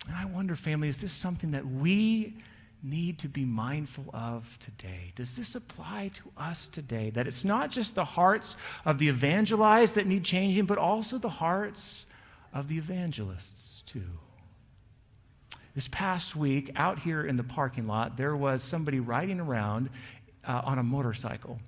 And 0.06 0.16
I 0.16 0.24
wonder, 0.24 0.56
family, 0.56 0.88
is 0.88 1.00
this 1.00 1.12
something 1.12 1.52
that 1.52 1.66
we 1.66 2.36
need 2.84 3.18
to 3.20 3.28
be 3.28 3.44
mindful 3.44 4.04
of 4.12 4.58
today? 4.60 5.12
Does 5.14 5.36
this 5.36 5.54
apply 5.54 6.10
to 6.14 6.30
us 6.36 6.68
today? 6.68 7.10
That 7.10 7.26
it's 7.26 7.44
not 7.44 7.70
just 7.70 7.94
the 7.94 8.04
hearts 8.04 8.56
of 8.84 8.98
the 8.98 9.08
evangelized 9.08 9.94
that 9.94 10.06
need 10.06 10.24
changing, 10.24 10.66
but 10.66 10.78
also 10.78 11.18
the 11.18 11.28
hearts 11.28 12.06
of 12.52 12.68
the 12.68 12.76
evangelists, 12.78 13.82
too. 13.86 14.18
this 15.74 15.88
past 15.88 16.36
week, 16.36 16.70
out 16.76 17.00
here 17.00 17.24
in 17.24 17.36
the 17.36 17.42
parking 17.42 17.86
lot, 17.86 18.16
there 18.16 18.36
was 18.36 18.62
somebody 18.62 19.00
riding 19.00 19.40
around 19.40 19.90
uh, 20.46 20.62
on 20.64 20.78
a 20.78 20.82
motorcycle. 20.82 21.58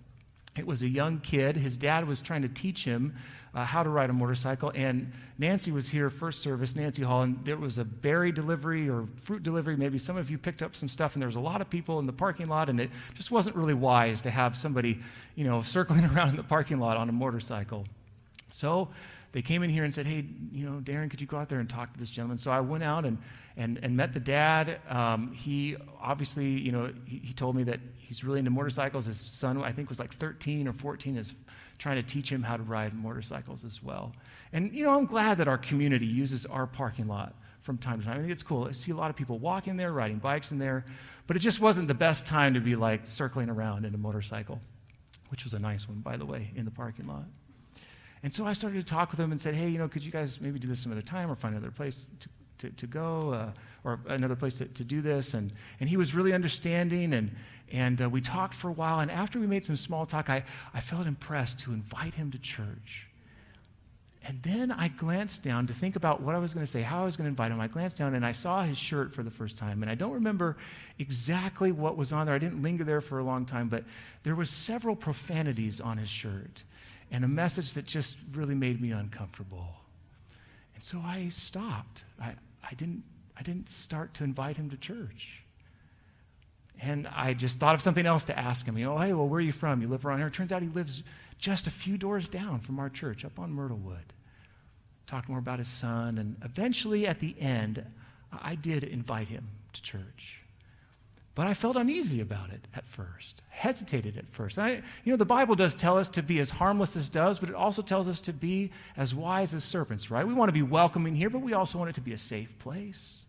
It 0.58 0.66
was 0.66 0.82
a 0.82 0.88
young 0.88 1.20
kid. 1.20 1.56
His 1.56 1.76
dad 1.76 2.06
was 2.06 2.20
trying 2.20 2.42
to 2.42 2.48
teach 2.48 2.84
him 2.84 3.14
uh, 3.54 3.64
how 3.64 3.82
to 3.82 3.88
ride 3.88 4.10
a 4.10 4.12
motorcycle. 4.12 4.70
And 4.74 5.12
Nancy 5.38 5.72
was 5.72 5.88
here 5.88 6.10
first 6.10 6.42
service, 6.42 6.76
Nancy 6.76 7.02
Hall, 7.02 7.22
and 7.22 7.42
there 7.44 7.56
was 7.56 7.78
a 7.78 7.84
berry 7.84 8.30
delivery 8.30 8.88
or 8.88 9.08
fruit 9.16 9.42
delivery. 9.42 9.76
Maybe 9.76 9.98
some 9.98 10.16
of 10.16 10.30
you 10.30 10.36
picked 10.36 10.62
up 10.62 10.76
some 10.76 10.88
stuff, 10.88 11.14
and 11.14 11.22
there 11.22 11.28
was 11.28 11.36
a 11.36 11.40
lot 11.40 11.60
of 11.60 11.70
people 11.70 11.98
in 11.98 12.06
the 12.06 12.12
parking 12.12 12.48
lot, 12.48 12.68
and 12.68 12.78
it 12.78 12.90
just 13.14 13.30
wasn't 13.30 13.56
really 13.56 13.74
wise 13.74 14.20
to 14.22 14.30
have 14.30 14.56
somebody, 14.56 14.98
you 15.34 15.44
know, 15.44 15.62
circling 15.76 16.04
around 16.04 16.30
in 16.30 16.36
the 16.36 16.42
parking 16.42 16.78
lot 16.78 16.96
on 16.96 17.08
a 17.08 17.12
motorcycle. 17.12 17.86
So 18.50 18.88
they 19.32 19.42
came 19.42 19.62
in 19.62 19.70
here 19.70 19.84
and 19.84 19.92
said, 19.92 20.06
Hey, 20.06 20.24
you 20.52 20.68
know, 20.68 20.80
Darren, 20.80 21.10
could 21.10 21.20
you 21.20 21.26
go 21.26 21.36
out 21.36 21.48
there 21.48 21.60
and 21.60 21.68
talk 21.68 21.92
to 21.92 21.98
this 21.98 22.10
gentleman? 22.10 22.38
So 22.38 22.50
I 22.50 22.60
went 22.60 22.84
out 22.84 23.04
and, 23.04 23.18
and, 23.56 23.78
and 23.82 23.96
met 23.96 24.12
the 24.12 24.20
dad. 24.20 24.80
Um, 24.88 25.32
he 25.32 25.76
obviously, 26.00 26.48
you 26.48 26.72
know, 26.72 26.92
he, 27.06 27.18
he, 27.24 27.32
told 27.32 27.56
me 27.56 27.62
that 27.64 27.80
he's 27.98 28.22
really 28.22 28.38
into 28.38 28.50
motorcycles. 28.50 29.06
His 29.06 29.18
son, 29.18 29.62
I 29.62 29.72
think, 29.72 29.88
was 29.88 29.98
like 29.98 30.12
13 30.12 30.68
or 30.68 30.72
14, 30.72 31.16
is 31.16 31.34
trying 31.78 31.96
to 31.96 32.02
teach 32.02 32.30
him 32.30 32.42
how 32.42 32.56
to 32.56 32.62
ride 32.62 32.94
motorcycles 32.94 33.64
as 33.64 33.82
well. 33.82 34.12
And, 34.52 34.72
you 34.72 34.84
know, 34.84 34.96
I'm 34.96 35.06
glad 35.06 35.38
that 35.38 35.48
our 35.48 35.58
community 35.58 36.06
uses 36.06 36.46
our 36.46 36.66
parking 36.66 37.06
lot 37.06 37.34
from 37.60 37.78
time 37.78 37.98
to 38.00 38.06
time. 38.06 38.18
I 38.18 38.20
think 38.20 38.32
it's 38.32 38.42
cool. 38.42 38.66
I 38.68 38.72
see 38.72 38.92
a 38.92 38.96
lot 38.96 39.10
of 39.10 39.16
people 39.16 39.38
walking 39.38 39.76
there, 39.76 39.92
riding 39.92 40.18
bikes 40.18 40.52
in 40.52 40.58
there, 40.58 40.84
but 41.26 41.36
it 41.36 41.40
just 41.40 41.60
wasn't 41.60 41.88
the 41.88 41.94
best 41.94 42.26
time 42.26 42.54
to 42.54 42.60
be 42.60 42.76
like 42.76 43.06
circling 43.06 43.50
around 43.50 43.84
in 43.84 43.94
a 43.94 43.98
motorcycle, 43.98 44.60
which 45.30 45.44
was 45.44 45.54
a 45.54 45.58
nice 45.58 45.88
one, 45.88 45.98
by 46.00 46.16
the 46.16 46.24
way, 46.24 46.52
in 46.54 46.64
the 46.64 46.70
parking 46.70 47.06
lot. 47.06 47.24
And 48.22 48.32
so 48.32 48.46
I 48.46 48.54
started 48.54 48.78
to 48.78 48.84
talk 48.84 49.10
with 49.10 49.20
him 49.20 49.30
and 49.30 49.40
said, 49.40 49.54
hey, 49.54 49.68
you 49.68 49.78
know, 49.78 49.88
could 49.88 50.04
you 50.04 50.12
guys 50.12 50.40
maybe 50.40 50.58
do 50.58 50.68
this 50.68 50.80
some 50.80 50.92
other 50.92 51.02
time 51.02 51.30
or 51.30 51.34
find 51.34 51.54
another 51.54 51.70
place 51.70 52.06
to, 52.20 52.28
to, 52.66 52.76
to 52.76 52.86
go 52.86 53.32
uh, 53.32 53.50
or 53.84 54.00
another 54.08 54.36
place 54.36 54.56
to, 54.58 54.66
to 54.66 54.84
do 54.84 55.00
this? 55.00 55.34
And, 55.34 55.52
and 55.80 55.88
he 55.88 55.96
was 55.96 56.14
really 56.14 56.32
understanding. 56.32 57.12
And, 57.12 57.30
and 57.72 58.02
uh, 58.02 58.08
we 58.08 58.20
talked 58.20 58.54
for 58.54 58.68
a 58.68 58.72
while. 58.72 59.00
And 59.00 59.10
after 59.10 59.38
we 59.38 59.46
made 59.46 59.64
some 59.64 59.76
small 59.76 60.06
talk, 60.06 60.28
I, 60.28 60.44
I 60.74 60.80
felt 60.80 61.06
impressed 61.06 61.58
to 61.60 61.72
invite 61.72 62.14
him 62.14 62.30
to 62.32 62.38
church. 62.38 63.08
And 64.28 64.42
then 64.42 64.72
I 64.72 64.88
glanced 64.88 65.44
down 65.44 65.68
to 65.68 65.72
think 65.72 65.94
about 65.94 66.20
what 66.20 66.34
I 66.34 66.38
was 66.38 66.52
going 66.52 66.66
to 66.66 66.70
say, 66.70 66.82
how 66.82 67.02
I 67.02 67.04
was 67.04 67.16
going 67.16 67.26
to 67.26 67.28
invite 67.28 67.52
him. 67.52 67.60
I 67.60 67.68
glanced 67.68 67.96
down 67.96 68.12
and 68.16 68.26
I 68.26 68.32
saw 68.32 68.62
his 68.62 68.76
shirt 68.76 69.14
for 69.14 69.22
the 69.22 69.30
first 69.30 69.56
time. 69.56 69.82
And 69.82 69.90
I 69.90 69.94
don't 69.94 70.12
remember 70.12 70.56
exactly 70.98 71.70
what 71.70 71.96
was 71.96 72.12
on 72.12 72.26
there. 72.26 72.34
I 72.34 72.38
didn't 72.38 72.60
linger 72.60 72.82
there 72.82 73.00
for 73.00 73.20
a 73.20 73.24
long 73.24 73.46
time, 73.46 73.68
but 73.68 73.84
there 74.24 74.34
was 74.34 74.50
several 74.50 74.96
profanities 74.96 75.80
on 75.80 75.98
his 75.98 76.08
shirt 76.08 76.64
and 77.12 77.24
a 77.24 77.28
message 77.28 77.74
that 77.74 77.86
just 77.86 78.16
really 78.32 78.56
made 78.56 78.80
me 78.80 78.90
uncomfortable. 78.90 79.68
And 80.74 80.82
so 80.82 80.98
I 81.04 81.28
stopped. 81.28 82.02
I, 82.20 82.34
I, 82.68 82.74
didn't, 82.74 83.04
I 83.36 83.42
didn't 83.42 83.68
start 83.68 84.14
to 84.14 84.24
invite 84.24 84.56
him 84.56 84.70
to 84.70 84.76
church. 84.76 85.42
And 86.80 87.08
I 87.08 87.32
just 87.32 87.58
thought 87.58 87.74
of 87.74 87.80
something 87.80 88.06
else 88.06 88.24
to 88.24 88.38
ask 88.38 88.66
him. 88.66 88.76
You 88.76 88.86
know, 88.86 88.98
hey, 88.98 89.12
well, 89.12 89.28
where 89.28 89.38
are 89.38 89.42
you 89.42 89.52
from? 89.52 89.80
You 89.80 89.88
live 89.88 90.04
around 90.04 90.18
here? 90.18 90.26
It 90.26 90.34
turns 90.34 90.52
out 90.52 90.62
he 90.62 90.68
lives 90.68 91.02
just 91.38 91.66
a 91.66 91.70
few 91.70 91.96
doors 91.96 92.28
down 92.28 92.60
from 92.60 92.78
our 92.78 92.90
church 92.90 93.24
up 93.24 93.38
on 93.38 93.52
Myrtlewood. 93.52 94.12
Talked 95.06 95.28
more 95.28 95.38
about 95.38 95.58
his 95.58 95.68
son. 95.68 96.18
And 96.18 96.36
eventually, 96.42 97.06
at 97.06 97.20
the 97.20 97.34
end, 97.40 97.84
I 98.32 98.56
did 98.56 98.84
invite 98.84 99.28
him 99.28 99.48
to 99.72 99.82
church. 99.82 100.42
But 101.36 101.46
I 101.46 101.52
felt 101.52 101.76
uneasy 101.76 102.22
about 102.22 102.48
it 102.48 102.66
at 102.74 102.86
first, 102.86 103.42
hesitated 103.50 104.16
at 104.16 104.26
first. 104.26 104.58
I, 104.58 104.70
you 105.04 105.12
know, 105.12 105.16
the 105.16 105.26
Bible 105.26 105.54
does 105.54 105.76
tell 105.76 105.98
us 105.98 106.08
to 106.08 106.22
be 106.22 106.38
as 106.38 106.48
harmless 106.48 106.96
as 106.96 107.10
doves, 107.10 107.38
but 107.38 107.50
it 107.50 107.54
also 107.54 107.82
tells 107.82 108.08
us 108.08 108.22
to 108.22 108.32
be 108.32 108.72
as 108.96 109.14
wise 109.14 109.52
as 109.52 109.62
serpents, 109.62 110.10
right? 110.10 110.26
We 110.26 110.32
want 110.32 110.48
to 110.48 110.54
be 110.54 110.62
welcoming 110.62 111.14
here, 111.14 111.28
but 111.28 111.42
we 111.42 111.52
also 111.52 111.76
want 111.76 111.90
it 111.90 111.94
to 111.96 112.00
be 112.00 112.14
a 112.14 112.18
safe 112.18 112.58
place. 112.58 113.26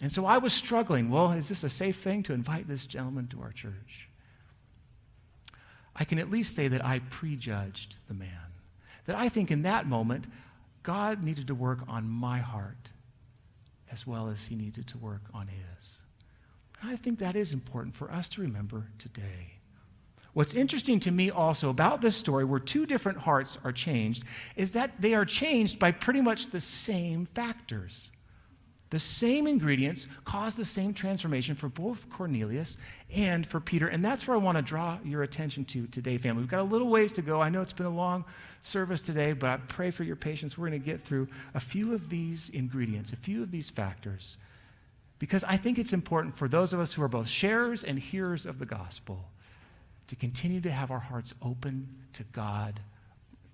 And 0.00 0.12
so 0.12 0.26
I 0.26 0.38
was 0.38 0.52
struggling. 0.52 1.10
Well, 1.10 1.32
is 1.32 1.48
this 1.48 1.64
a 1.64 1.68
safe 1.68 1.96
thing 1.96 2.22
to 2.22 2.32
invite 2.32 2.68
this 2.68 2.86
gentleman 2.86 3.26
to 3.28 3.42
our 3.42 3.50
church? 3.50 4.08
I 5.96 6.04
can 6.04 6.20
at 6.20 6.30
least 6.30 6.54
say 6.54 6.68
that 6.68 6.84
I 6.84 7.00
prejudged 7.00 7.96
the 8.06 8.14
man. 8.14 8.52
That 9.06 9.16
I 9.16 9.28
think 9.28 9.50
in 9.50 9.62
that 9.62 9.88
moment, 9.88 10.28
God 10.84 11.24
needed 11.24 11.48
to 11.48 11.54
work 11.56 11.80
on 11.88 12.08
my 12.08 12.38
heart 12.38 12.92
as 13.90 14.06
well 14.06 14.28
as 14.28 14.46
he 14.46 14.54
needed 14.54 14.86
to 14.86 14.98
work 14.98 15.22
on 15.34 15.48
his. 15.48 15.98
And 16.80 16.90
I 16.90 16.96
think 16.96 17.18
that 17.18 17.36
is 17.36 17.52
important 17.52 17.94
for 17.94 18.10
us 18.10 18.28
to 18.30 18.40
remember 18.40 18.88
today. 18.98 19.58
What's 20.34 20.54
interesting 20.54 21.00
to 21.00 21.10
me 21.10 21.30
also 21.30 21.68
about 21.68 22.00
this 22.00 22.14
story, 22.14 22.44
where 22.44 22.60
two 22.60 22.86
different 22.86 23.18
hearts 23.18 23.58
are 23.64 23.72
changed, 23.72 24.22
is 24.54 24.72
that 24.72 25.00
they 25.00 25.14
are 25.14 25.24
changed 25.24 25.78
by 25.78 25.90
pretty 25.90 26.20
much 26.20 26.50
the 26.50 26.60
same 26.60 27.26
factors. 27.26 28.12
The 28.90 28.98
same 28.98 29.46
ingredients 29.46 30.06
cause 30.24 30.56
the 30.56 30.64
same 30.64 30.94
transformation 30.94 31.54
for 31.54 31.68
both 31.68 32.08
Cornelius 32.08 32.76
and 33.14 33.46
for 33.46 33.60
Peter. 33.60 33.86
And 33.86 34.02
that's 34.02 34.26
where 34.26 34.36
I 34.36 34.40
want 34.40 34.56
to 34.56 34.62
draw 34.62 34.98
your 35.04 35.22
attention 35.22 35.64
to 35.66 35.86
today, 35.88 36.16
family. 36.16 36.40
We've 36.40 36.50
got 36.50 36.60
a 36.60 36.62
little 36.62 36.88
ways 36.88 37.12
to 37.14 37.22
go. 37.22 37.42
I 37.42 37.50
know 37.50 37.60
it's 37.60 37.72
been 37.72 37.84
a 37.84 37.90
long 37.90 38.24
service 38.62 39.02
today, 39.02 39.34
but 39.34 39.50
I 39.50 39.56
pray 39.58 39.90
for 39.90 40.04
your 40.04 40.16
patience. 40.16 40.56
We're 40.56 40.68
going 40.68 40.80
to 40.80 40.86
get 40.86 41.00
through 41.00 41.28
a 41.52 41.60
few 41.60 41.92
of 41.92 42.08
these 42.08 42.48
ingredients, 42.48 43.12
a 43.12 43.16
few 43.16 43.42
of 43.42 43.50
these 43.50 43.68
factors 43.68 44.38
because 45.18 45.44
I 45.44 45.56
think 45.56 45.78
it's 45.78 45.92
important 45.92 46.36
for 46.36 46.48
those 46.48 46.72
of 46.72 46.80
us 46.80 46.94
who 46.94 47.02
are 47.02 47.08
both 47.08 47.28
sharers 47.28 47.82
and 47.82 47.98
hearers 47.98 48.46
of 48.46 48.58
the 48.58 48.66
gospel 48.66 49.30
to 50.06 50.16
continue 50.16 50.60
to 50.60 50.70
have 50.70 50.90
our 50.90 51.00
hearts 51.00 51.34
open 51.42 51.88
to 52.14 52.24
God, 52.24 52.80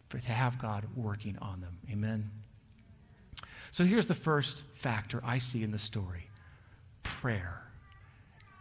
for, 0.08 0.18
to 0.18 0.32
have 0.32 0.58
God 0.58 0.86
working 0.94 1.36
on 1.40 1.60
them. 1.60 1.78
Amen. 1.90 2.30
So 3.70 3.84
here's 3.84 4.06
the 4.06 4.14
first 4.14 4.62
factor 4.72 5.20
I 5.24 5.38
see 5.38 5.62
in 5.62 5.72
the 5.72 5.78
story 5.78 6.28
prayer. 7.02 7.60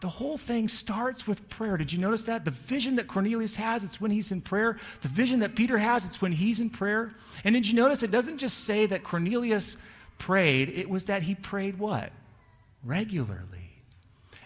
The 0.02 0.10
whole 0.10 0.38
thing 0.38 0.68
starts 0.68 1.26
with 1.26 1.48
prayer. 1.48 1.78
Did 1.78 1.94
you 1.94 2.00
notice 2.00 2.26
that? 2.26 2.44
The 2.44 2.52
vision 2.52 2.98
that 2.98 3.08
Cornelius 3.08 3.56
has, 3.56 3.86
it's 3.86 4.02
when 4.02 4.12
he's 4.12 4.34
in 4.34 4.42
prayer. 4.42 4.78
The 5.02 5.08
vision 5.08 5.40
that 5.40 5.56
Peter 5.56 5.78
has, 5.78 6.06
it's 6.06 6.22
when 6.22 6.34
he's 6.34 6.60
in 6.60 6.70
prayer. 6.70 7.14
And 7.46 7.56
did 7.56 7.68
you 7.68 7.74
notice 7.74 8.04
it 8.04 8.12
doesn't 8.12 8.40
just 8.40 8.66
say 8.66 8.86
that 8.88 9.04
Cornelius 9.04 9.78
prayed, 10.18 10.70
it 10.70 10.90
was 10.90 11.06
that 11.06 11.24
he 11.24 11.36
prayed 11.36 11.80
what? 11.80 12.12
Regularly. 12.84 13.64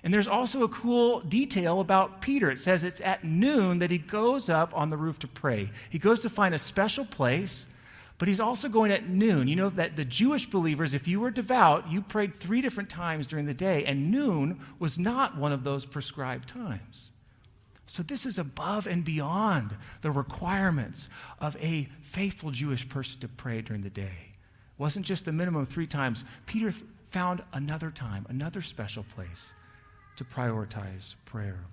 And 0.04 0.14
there's 0.14 0.28
also 0.28 0.64
a 0.64 0.70
cool 0.70 1.22
detail 1.22 1.80
about 1.82 2.22
Peter. 2.22 2.50
It 2.50 2.60
says 2.60 2.84
it's 2.84 3.02
at 3.02 3.24
noon 3.24 3.80
that 3.80 3.92
he 3.92 3.98
goes 3.98 4.50
up 4.50 4.76
on 4.76 4.90
the 4.90 4.98
roof 4.98 5.20
to 5.20 5.28
pray. 5.28 5.72
He 5.90 6.00
goes 6.00 6.22
to 6.22 6.30
find 6.30 6.54
a 6.54 6.60
special 6.60 7.04
place, 7.04 7.66
but 8.18 8.28
he's 8.28 8.40
also 8.40 8.70
going 8.70 8.92
at 8.92 9.10
noon. 9.10 9.48
You 9.48 9.56
know 9.56 9.70
that 9.70 9.96
the 9.96 10.06
Jewish 10.06 10.50
believers, 10.50 10.94
if 10.94 11.08
you 11.08 11.20
were 11.20 11.32
devout, 11.32 11.92
you 11.92 12.02
prayed 12.02 12.34
three 12.34 12.62
different 12.62 12.90
times 12.90 13.28
during 13.28 13.46
the 13.46 13.54
day, 13.54 13.86
and 13.86 14.12
noon 14.12 14.60
was 14.80 14.98
not 14.98 15.38
one 15.38 15.52
of 15.52 15.64
those 15.64 15.86
prescribed 15.86 16.48
times. 16.48 17.12
So 17.86 18.04
this 18.04 18.26
is 18.26 18.38
above 18.38 18.86
and 18.86 19.04
beyond 19.04 19.76
the 20.02 20.12
requirements 20.12 21.10
of 21.40 21.56
a 21.58 21.90
faithful 22.02 22.52
Jewish 22.52 22.88
person 22.88 23.20
to 23.22 23.28
pray 23.28 23.62
during 23.62 23.82
the 23.82 23.90
day. 23.90 24.34
It 24.34 24.80
wasn't 24.80 25.06
just 25.06 25.26
the 25.26 25.32
minimum 25.32 25.66
three 25.66 25.88
times. 25.88 26.26
Peter 26.46 26.74
found 27.10 27.44
another 27.54 27.92
time, 27.92 28.26
another 28.30 28.62
special 28.62 29.04
place 29.04 29.54
to 30.16 30.24
prioritize 30.24 31.16
prayer. 31.26 31.66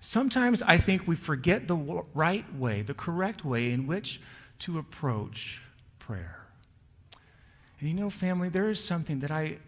Sometimes 0.00 0.62
I 0.62 0.76
think 0.76 1.06
we 1.06 1.16
forget 1.16 1.68
the 1.68 1.76
right 2.14 2.54
way, 2.54 2.82
the 2.82 2.94
correct 2.94 3.44
way 3.44 3.70
in 3.70 3.86
which 3.86 4.20
to 4.60 4.78
approach 4.78 5.62
prayer. 5.98 6.46
And 7.80 7.88
you 7.88 7.94
know, 7.94 8.10
family, 8.10 8.48
there 8.48 8.68
is 8.68 8.82
something 8.82 9.20
that 9.20 9.30
I, 9.30 9.58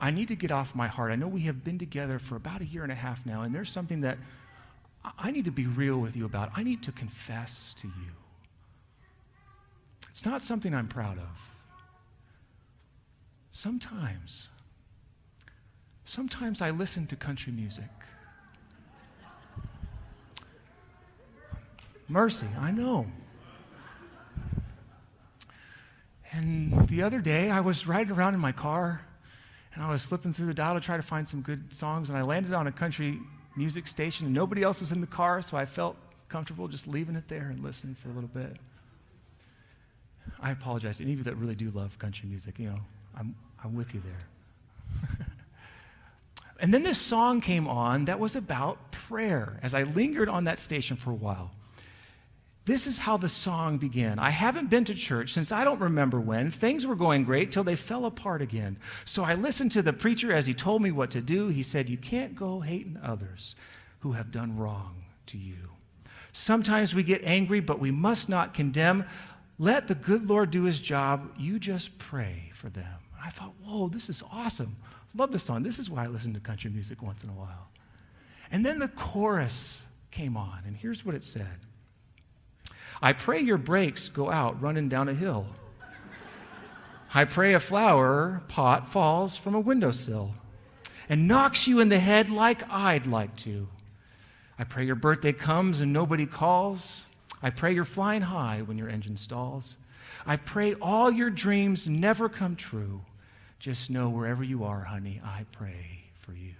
I 0.00 0.10
need 0.10 0.28
to 0.28 0.36
get 0.36 0.50
off 0.50 0.74
my 0.74 0.88
heart. 0.88 1.12
I 1.12 1.16
know 1.16 1.28
we 1.28 1.42
have 1.42 1.64
been 1.64 1.78
together 1.78 2.18
for 2.18 2.36
about 2.36 2.60
a 2.60 2.64
year 2.64 2.82
and 2.82 2.92
a 2.92 2.96
half 2.96 3.24
now, 3.26 3.42
and 3.42 3.54
there's 3.54 3.70
something 3.70 4.00
that 4.02 4.18
I 5.18 5.30
need 5.30 5.44
to 5.46 5.50
be 5.50 5.66
real 5.66 5.98
with 5.98 6.16
you 6.16 6.24
about. 6.24 6.50
I 6.56 6.62
need 6.62 6.82
to 6.84 6.92
confess 6.92 7.74
to 7.78 7.88
you. 7.88 8.12
It's 10.08 10.24
not 10.24 10.42
something 10.42 10.74
I'm 10.74 10.88
proud 10.88 11.18
of. 11.18 11.50
Sometimes, 13.62 14.48
sometimes 16.02 16.60
I 16.60 16.70
listen 16.70 17.06
to 17.06 17.14
country 17.14 17.52
music. 17.52 17.84
Mercy, 22.08 22.48
I 22.58 22.72
know. 22.72 23.06
And 26.32 26.88
the 26.88 27.04
other 27.04 27.20
day, 27.20 27.50
I 27.50 27.60
was 27.60 27.86
riding 27.86 28.10
around 28.12 28.34
in 28.34 28.40
my 28.40 28.50
car 28.50 29.02
and 29.76 29.84
I 29.84 29.88
was 29.90 30.04
flipping 30.06 30.32
through 30.32 30.46
the 30.46 30.54
dial 30.54 30.74
to 30.74 30.80
try 30.80 30.96
to 30.96 31.02
find 31.04 31.28
some 31.28 31.40
good 31.40 31.72
songs, 31.72 32.10
and 32.10 32.18
I 32.18 32.22
landed 32.22 32.54
on 32.54 32.66
a 32.66 32.72
country 32.72 33.20
music 33.56 33.86
station, 33.86 34.26
and 34.26 34.34
nobody 34.34 34.64
else 34.64 34.80
was 34.80 34.90
in 34.90 35.00
the 35.00 35.06
car, 35.06 35.40
so 35.40 35.56
I 35.56 35.66
felt 35.66 35.96
comfortable 36.28 36.66
just 36.66 36.88
leaving 36.88 37.14
it 37.14 37.28
there 37.28 37.48
and 37.48 37.62
listening 37.62 37.94
for 37.94 38.08
a 38.08 38.12
little 38.12 38.28
bit. 38.28 38.56
I 40.40 40.50
apologize 40.50 40.96
to 40.96 41.04
any 41.04 41.12
of 41.12 41.18
you 41.18 41.24
that 41.26 41.36
really 41.36 41.54
do 41.54 41.70
love 41.70 41.96
country 42.00 42.28
music. 42.28 42.58
You 42.58 42.70
know, 42.70 42.78
I'm, 43.16 43.36
I'm 43.64 43.74
with 43.74 43.94
you 43.94 44.02
there. 44.04 45.08
and 46.60 46.72
then 46.72 46.82
this 46.82 46.98
song 46.98 47.40
came 47.40 47.66
on 47.68 48.06
that 48.06 48.18
was 48.18 48.36
about 48.36 48.92
prayer 48.92 49.58
as 49.62 49.74
I 49.74 49.82
lingered 49.82 50.28
on 50.28 50.44
that 50.44 50.58
station 50.58 50.96
for 50.96 51.10
a 51.10 51.14
while. 51.14 51.52
This 52.64 52.86
is 52.86 53.00
how 53.00 53.16
the 53.16 53.28
song 53.28 53.78
began. 53.78 54.20
I 54.20 54.30
haven't 54.30 54.70
been 54.70 54.84
to 54.84 54.94
church 54.94 55.32
since 55.32 55.50
I 55.50 55.64
don't 55.64 55.80
remember 55.80 56.20
when. 56.20 56.50
Things 56.50 56.86
were 56.86 56.94
going 56.94 57.24
great 57.24 57.50
till 57.50 57.64
they 57.64 57.74
fell 57.74 58.04
apart 58.04 58.40
again. 58.40 58.78
So 59.04 59.24
I 59.24 59.34
listened 59.34 59.72
to 59.72 59.82
the 59.82 59.92
preacher 59.92 60.32
as 60.32 60.46
he 60.46 60.54
told 60.54 60.80
me 60.80 60.92
what 60.92 61.10
to 61.10 61.20
do. 61.20 61.48
He 61.48 61.64
said, 61.64 61.88
You 61.88 61.96
can't 61.98 62.36
go 62.36 62.60
hating 62.60 63.00
others 63.02 63.56
who 64.00 64.12
have 64.12 64.30
done 64.30 64.56
wrong 64.56 65.02
to 65.26 65.38
you. 65.38 65.70
Sometimes 66.32 66.94
we 66.94 67.02
get 67.02 67.22
angry, 67.24 67.58
but 67.58 67.80
we 67.80 67.90
must 67.90 68.28
not 68.28 68.54
condemn. 68.54 69.06
Let 69.58 69.88
the 69.88 69.94
good 69.96 70.28
Lord 70.28 70.52
do 70.52 70.62
his 70.62 70.80
job. 70.80 71.32
You 71.36 71.58
just 71.58 71.98
pray 71.98 72.52
for 72.54 72.68
them. 72.68 73.01
I 73.24 73.30
thought, 73.30 73.54
Whoa, 73.64 73.88
this 73.88 74.08
is 74.08 74.22
awesome. 74.32 74.76
Love 75.14 75.32
this 75.32 75.44
song. 75.44 75.62
This 75.62 75.78
is 75.78 75.90
why 75.90 76.04
I 76.04 76.06
listen 76.06 76.32
to 76.34 76.40
country 76.40 76.70
music 76.70 77.02
once 77.02 77.22
in 77.22 77.30
a 77.30 77.34
while. 77.34 77.68
And 78.50 78.64
then 78.64 78.78
the 78.78 78.88
chorus 78.88 79.86
came 80.10 80.36
on, 80.36 80.60
and 80.66 80.76
here's 80.76 81.04
what 81.04 81.14
it 81.14 81.24
said. 81.24 81.66
I 83.00 83.12
pray 83.12 83.40
your 83.40 83.58
brakes 83.58 84.08
go 84.08 84.30
out 84.30 84.60
running 84.62 84.88
down 84.88 85.08
a 85.08 85.14
hill. 85.14 85.46
I 87.14 87.24
pray 87.24 87.52
a 87.52 87.60
flower 87.60 88.42
pot 88.48 88.88
falls 88.88 89.36
from 89.36 89.54
a 89.54 89.60
windowsill 89.60 90.34
and 91.08 91.28
knocks 91.28 91.66
you 91.66 91.80
in 91.80 91.90
the 91.90 91.98
head 91.98 92.30
like 92.30 92.62
I'd 92.70 93.06
like 93.06 93.36
to. 93.36 93.68
I 94.58 94.64
pray 94.64 94.86
your 94.86 94.94
birthday 94.94 95.32
comes 95.32 95.80
and 95.80 95.92
nobody 95.92 96.24
calls. 96.24 97.04
I 97.42 97.50
pray 97.50 97.74
you're 97.74 97.84
flying 97.84 98.22
high 98.22 98.62
when 98.62 98.78
your 98.78 98.88
engine 98.88 99.16
stalls. 99.16 99.76
I 100.24 100.36
pray 100.36 100.74
all 100.74 101.10
your 101.10 101.30
dreams 101.30 101.88
never 101.88 102.28
come 102.28 102.56
true. 102.56 103.02
Just 103.62 103.90
know 103.90 104.08
wherever 104.08 104.42
you 104.42 104.64
are, 104.64 104.80
honey, 104.80 105.20
I 105.24 105.46
pray 105.52 106.06
for 106.14 106.32
you. 106.32 106.54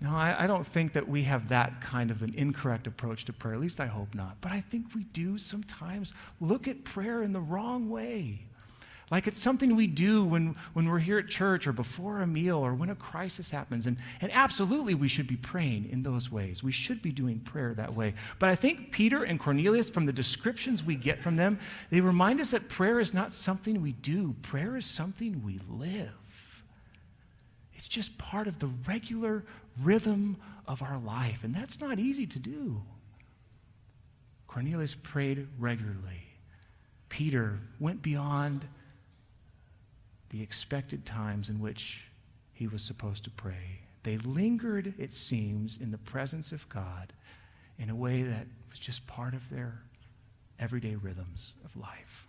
Now, 0.00 0.16
I, 0.16 0.44
I, 0.44 0.46
don't 0.46 0.64
think 0.64 0.92
that 0.92 1.08
we 1.08 1.24
have 1.24 1.48
that 1.48 1.80
kind 1.80 2.12
of 2.12 2.22
an 2.22 2.32
incorrect 2.36 2.86
approach 2.86 3.24
to 3.24 3.32
prayer. 3.32 3.54
At 3.54 3.60
least 3.60 3.80
I 3.80 3.86
hope 3.86 4.14
not. 4.14 4.36
But 4.40 4.52
I 4.52 4.60
think 4.60 4.94
we 4.94 5.02
do 5.02 5.36
sometimes 5.36 6.14
look 6.40 6.68
at 6.68 6.84
prayer 6.84 7.24
in 7.24 7.32
the 7.32 7.40
wrong 7.40 7.90
way. 7.90 8.42
Like 9.10 9.26
it's 9.26 9.38
something 9.38 9.76
we 9.76 9.86
do 9.86 10.24
when, 10.24 10.56
when 10.72 10.88
we're 10.88 10.98
here 10.98 11.18
at 11.18 11.28
church 11.28 11.66
or 11.66 11.72
before 11.72 12.20
a 12.20 12.26
meal 12.26 12.56
or 12.56 12.72
when 12.74 12.88
a 12.88 12.94
crisis 12.94 13.50
happens. 13.50 13.86
And, 13.86 13.98
and 14.20 14.32
absolutely, 14.32 14.94
we 14.94 15.08
should 15.08 15.26
be 15.26 15.36
praying 15.36 15.88
in 15.90 16.02
those 16.02 16.32
ways. 16.32 16.62
We 16.62 16.72
should 16.72 17.02
be 17.02 17.12
doing 17.12 17.40
prayer 17.40 17.74
that 17.74 17.94
way. 17.94 18.14
But 18.38 18.48
I 18.48 18.54
think 18.54 18.92
Peter 18.92 19.22
and 19.22 19.38
Cornelius, 19.38 19.90
from 19.90 20.06
the 20.06 20.12
descriptions 20.12 20.82
we 20.82 20.96
get 20.96 21.22
from 21.22 21.36
them, 21.36 21.58
they 21.90 22.00
remind 22.00 22.40
us 22.40 22.52
that 22.52 22.68
prayer 22.68 22.98
is 22.98 23.12
not 23.12 23.32
something 23.32 23.82
we 23.82 23.92
do, 23.92 24.36
prayer 24.42 24.76
is 24.76 24.86
something 24.86 25.42
we 25.44 25.60
live. 25.68 26.64
It's 27.74 27.88
just 27.88 28.16
part 28.16 28.46
of 28.46 28.60
the 28.60 28.70
regular 28.86 29.44
rhythm 29.82 30.38
of 30.66 30.80
our 30.80 30.98
life. 30.98 31.44
And 31.44 31.54
that's 31.54 31.80
not 31.80 31.98
easy 31.98 32.26
to 32.26 32.38
do. 32.38 32.82
Cornelius 34.46 34.94
prayed 34.94 35.48
regularly. 35.58 36.28
Peter 37.08 37.58
went 37.78 38.02
beyond 38.02 38.66
the 40.30 40.42
expected 40.42 41.04
times 41.04 41.48
in 41.48 41.60
which 41.60 42.04
he 42.52 42.66
was 42.66 42.82
supposed 42.82 43.24
to 43.24 43.30
pray. 43.30 43.80
They 44.02 44.18
lingered, 44.18 44.94
it 44.98 45.12
seems, 45.12 45.78
in 45.80 45.90
the 45.90 45.98
presence 45.98 46.52
of 46.52 46.68
God 46.68 47.12
in 47.78 47.90
a 47.90 47.94
way 47.94 48.22
that 48.22 48.46
was 48.70 48.78
just 48.78 49.06
part 49.06 49.34
of 49.34 49.50
their 49.50 49.80
everyday 50.58 50.94
rhythms 50.94 51.52
of 51.64 51.76
life. 51.76 52.26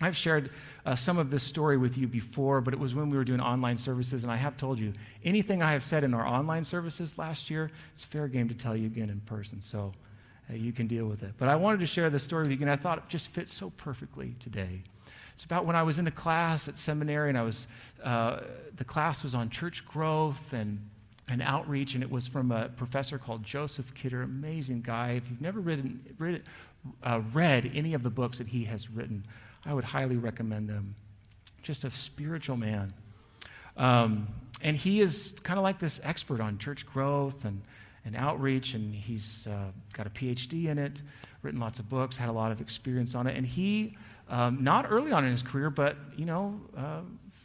I've 0.00 0.16
shared 0.16 0.50
uh, 0.84 0.96
some 0.96 1.18
of 1.18 1.30
this 1.30 1.44
story 1.44 1.76
with 1.76 1.96
you 1.96 2.08
before, 2.08 2.60
but 2.60 2.74
it 2.74 2.80
was 2.80 2.94
when 2.94 3.10
we 3.10 3.16
were 3.16 3.24
doing 3.24 3.40
online 3.40 3.76
services, 3.76 4.24
and 4.24 4.32
I 4.32 4.36
have 4.36 4.56
told 4.56 4.78
you 4.78 4.92
anything 5.24 5.62
I 5.62 5.72
have 5.72 5.84
said 5.84 6.02
in 6.02 6.14
our 6.14 6.26
online 6.26 6.64
services 6.64 7.16
last 7.16 7.48
year, 7.48 7.70
it's 7.92 8.02
fair 8.02 8.26
game 8.26 8.48
to 8.48 8.54
tell 8.54 8.76
you 8.76 8.86
again 8.86 9.08
in 9.08 9.20
person, 9.20 9.62
so 9.62 9.92
uh, 10.50 10.54
you 10.54 10.72
can 10.72 10.88
deal 10.88 11.06
with 11.06 11.22
it. 11.22 11.34
But 11.38 11.48
I 11.48 11.56
wanted 11.56 11.80
to 11.80 11.86
share 11.86 12.10
this 12.10 12.24
story 12.24 12.42
with 12.42 12.50
you, 12.50 12.58
and 12.62 12.70
I 12.70 12.76
thought 12.76 12.98
it 12.98 13.04
just 13.08 13.28
fits 13.28 13.52
so 13.52 13.70
perfectly 13.70 14.34
today. 14.40 14.82
It's 15.34 15.44
about 15.44 15.66
when 15.66 15.76
I 15.76 15.82
was 15.82 15.98
in 15.98 16.06
a 16.06 16.12
class 16.12 16.68
at 16.68 16.76
seminary, 16.76 17.28
and 17.28 17.36
I 17.36 17.42
was 17.42 17.66
uh, 18.02 18.40
the 18.76 18.84
class 18.84 19.22
was 19.22 19.34
on 19.34 19.50
church 19.50 19.86
growth 19.86 20.52
and 20.52 20.88
and 21.28 21.40
outreach, 21.42 21.94
and 21.94 22.02
it 22.02 22.10
was 22.10 22.26
from 22.26 22.52
a 22.52 22.68
professor 22.68 23.18
called 23.18 23.42
Joseph 23.42 23.94
Kidder, 23.94 24.22
amazing 24.22 24.82
guy. 24.82 25.12
If 25.12 25.30
you've 25.30 25.40
never 25.40 25.58
written, 25.60 26.04
read, 26.18 26.42
uh, 27.02 27.22
read 27.32 27.70
any 27.74 27.94
of 27.94 28.02
the 28.02 28.10
books 28.10 28.38
that 28.38 28.48
he 28.48 28.64
has 28.64 28.90
written, 28.90 29.24
I 29.64 29.72
would 29.72 29.84
highly 29.84 30.16
recommend 30.16 30.68
them. 30.68 30.96
Just 31.62 31.84
a 31.84 31.90
spiritual 31.90 32.58
man. 32.58 32.92
Um, 33.76 34.28
and 34.60 34.76
he 34.76 35.00
is 35.00 35.34
kind 35.42 35.58
of 35.58 35.62
like 35.62 35.78
this 35.78 36.00
expert 36.04 36.40
on 36.40 36.58
church 36.58 36.86
growth 36.86 37.44
and, 37.44 37.62
and 38.04 38.14
outreach, 38.16 38.74
and 38.74 38.94
he's 38.94 39.46
uh, 39.46 39.70
got 39.94 40.06
a 40.06 40.10
PhD 40.10 40.66
in 40.66 40.78
it, 40.78 41.00
written 41.42 41.58
lots 41.58 41.78
of 41.78 41.88
books, 41.88 42.18
had 42.18 42.28
a 42.28 42.32
lot 42.32 42.52
of 42.52 42.60
experience 42.60 43.14
on 43.14 43.26
it. 43.26 43.36
And 43.36 43.46
he, 43.46 43.96
um, 44.28 44.64
not 44.64 44.86
early 44.90 45.12
on 45.12 45.24
in 45.24 45.30
his 45.30 45.42
career, 45.42 45.70
but, 45.70 45.96
you 46.16 46.24
know, 46.24 46.60
uh, 46.76 47.00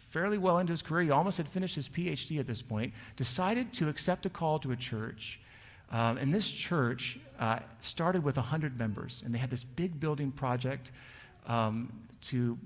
fairly 0.10 0.38
well 0.38 0.58
into 0.58 0.72
his 0.72 0.82
career, 0.82 1.04
he 1.04 1.12
almost 1.12 1.38
had 1.38 1.48
finished 1.48 1.76
his 1.76 1.88
PhD 1.88 2.40
at 2.40 2.48
this 2.48 2.62
point, 2.62 2.94
decided 3.16 3.74
to 3.74 3.90
accept 3.90 4.26
a 4.26 4.30
call 4.30 4.60
to 4.60 4.72
a 4.72 4.76
church. 4.76 5.40
Um, 5.92 6.18
and 6.18 6.34
this 6.34 6.50
church 6.50 7.20
uh, 7.40 7.60
started 7.80 8.24
with 8.24 8.38
100 8.38 8.78
members, 8.78 9.22
and 9.26 9.34
they 9.34 9.40
had 9.40 9.50
this 9.50 9.64
big 9.64 10.00
building 10.00 10.32
project 10.32 10.92
um, 11.48 11.92
to 12.22 12.58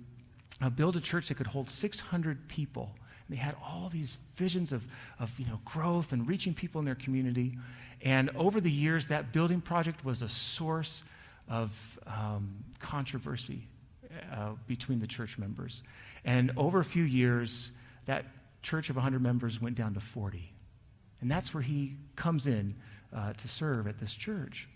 uh, 0.62 0.69
build 0.69 0.95
a 0.97 1.02
church 1.02 1.30
that 1.30 1.36
could 1.36 1.47
hold 1.47 1.69
600 1.69 2.47
people. 2.47 2.91
And 3.28 3.38
they 3.38 3.41
had 3.41 3.56
all 3.63 3.89
these 3.89 4.17
visions 4.36 4.71
of, 4.71 4.86
of 5.19 5.38
you 5.39 5.45
know, 5.45 5.60
growth 5.65 6.12
and 6.12 6.28
reaching 6.28 6.54
people 6.54 6.80
in 6.80 6.86
their 6.86 6.95
community. 6.95 7.58
And 8.02 8.30
over 8.36 8.60
the 8.60 8.71
years, 8.71 9.08
that 9.08 9.32
building 9.32 9.62
project 9.62 10.04
was 10.04 10.21
a 10.21 10.30
source 10.30 11.04
of 11.49 11.99
um, 12.08 12.63
controversy 12.80 13.67
uh, 14.32 14.52
between 14.67 14.99
the 14.99 15.08
church 15.08 15.38
members. 15.38 15.84
And 16.26 16.52
over 16.58 16.80
a 16.80 16.86
few 16.86 17.04
years, 17.04 17.71
that 18.06 18.26
church 18.62 18.89
of 18.89 18.95
100 18.95 19.21
members 19.21 19.62
went 19.62 19.76
down 19.76 19.93
to 19.93 19.99
40. 19.99 20.54
And 21.21 21.32
that's 21.32 21.54
where 21.54 21.63
he 21.63 21.95
comes 22.15 22.47
in 22.47 22.76
uh, 23.15 23.34
to 23.34 23.47
serve 23.47 23.88
at 23.88 23.99
this 23.99 24.15
church. 24.15 24.67